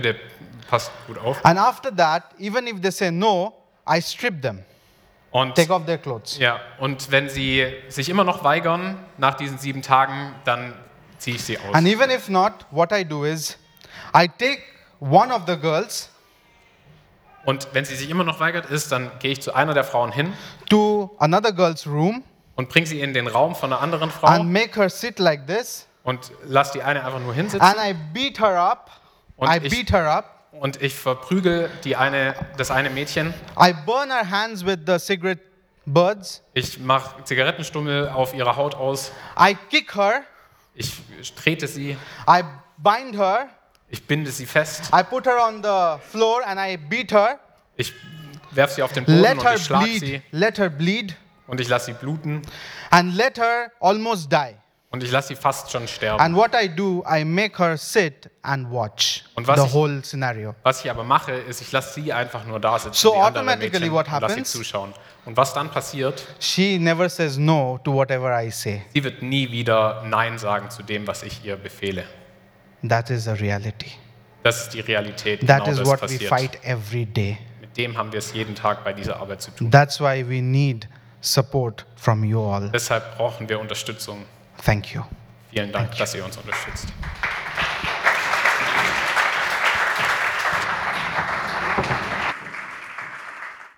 [0.00, 0.14] Bitte
[0.70, 1.44] passt gut auf.
[1.44, 3.52] And after that, even if they say no,
[3.88, 4.62] I strip them,
[5.32, 6.38] Und, take off their clothes.
[6.38, 10.72] ja, und wenn sie sich immer noch weigern nach diesen sieben Tagen, dann
[11.18, 11.74] ziehe ich sie aus.
[11.74, 13.58] And even if not, what I do is
[14.16, 14.62] I take
[15.00, 16.10] one of the girls
[17.44, 20.12] Und wenn sie sich immer noch weigert ist, dann gehe ich zu einer der Frauen
[20.12, 20.32] hin
[20.70, 22.22] to another girl's room
[22.54, 25.48] und bringe sie in den Raum von einer anderen Frau and make her sit like
[25.48, 27.66] this, und lass die eine einfach nur hinsitzen.
[27.66, 28.90] and I beat her up.
[29.38, 30.34] Und I ich- beat her up.
[30.52, 33.32] Und ich verprügel die eine, das eine Mädchen.
[33.58, 35.40] I burn her hands with the cigarette
[35.86, 36.42] buds.
[36.54, 39.12] Ich mache Zigarettenstummel auf ihrer Haut aus.
[39.38, 40.22] I kick her.
[40.74, 40.92] Ich
[41.34, 41.96] trete sie.
[42.28, 42.42] I
[42.76, 43.48] bind her.
[43.88, 44.90] Ich binde sie fest.
[44.92, 47.38] I put her on the floor and I beat her.
[47.76, 47.94] Ich
[48.50, 50.00] werfe sie auf den Boden Let und ich schlag bleed.
[50.00, 50.22] sie.
[50.30, 51.16] Let her bleed.
[51.46, 52.42] Und ich lasse sie bluten.
[52.90, 54.56] And let her almost die.
[54.90, 56.18] Und ich lasse sie fast schon sterben.
[56.18, 60.02] And what I do, I make her sit and watch Und was the ich- whole
[60.02, 60.54] scenario.
[60.62, 62.94] Was ich aber mache, ist, ich lasse sie einfach nur da sitzen.
[62.94, 64.52] So automatically Mädchen, what und lasse sie happens?
[64.52, 64.94] zuschauen.
[65.26, 68.82] Und was dann passiert, She never says no to whatever I say.
[68.94, 72.04] sie wird nie wieder Nein sagen zu dem, was ich ihr befehle.
[72.88, 73.90] That is the reality.
[74.42, 75.46] Das ist die Realität.
[75.46, 76.28] That genau is what we passiert.
[76.30, 77.36] fight every day.
[77.60, 79.70] Mit dem haben wir es jeden Tag bei dieser Arbeit zu tun.
[79.70, 80.88] That's why we need
[81.20, 82.70] support from you all.
[82.70, 84.24] Deshalb brauchen wir Unterstützung.
[84.64, 85.02] Thank you.
[85.50, 86.88] Vielen Dank, Thank dass ihr uns unterstützt.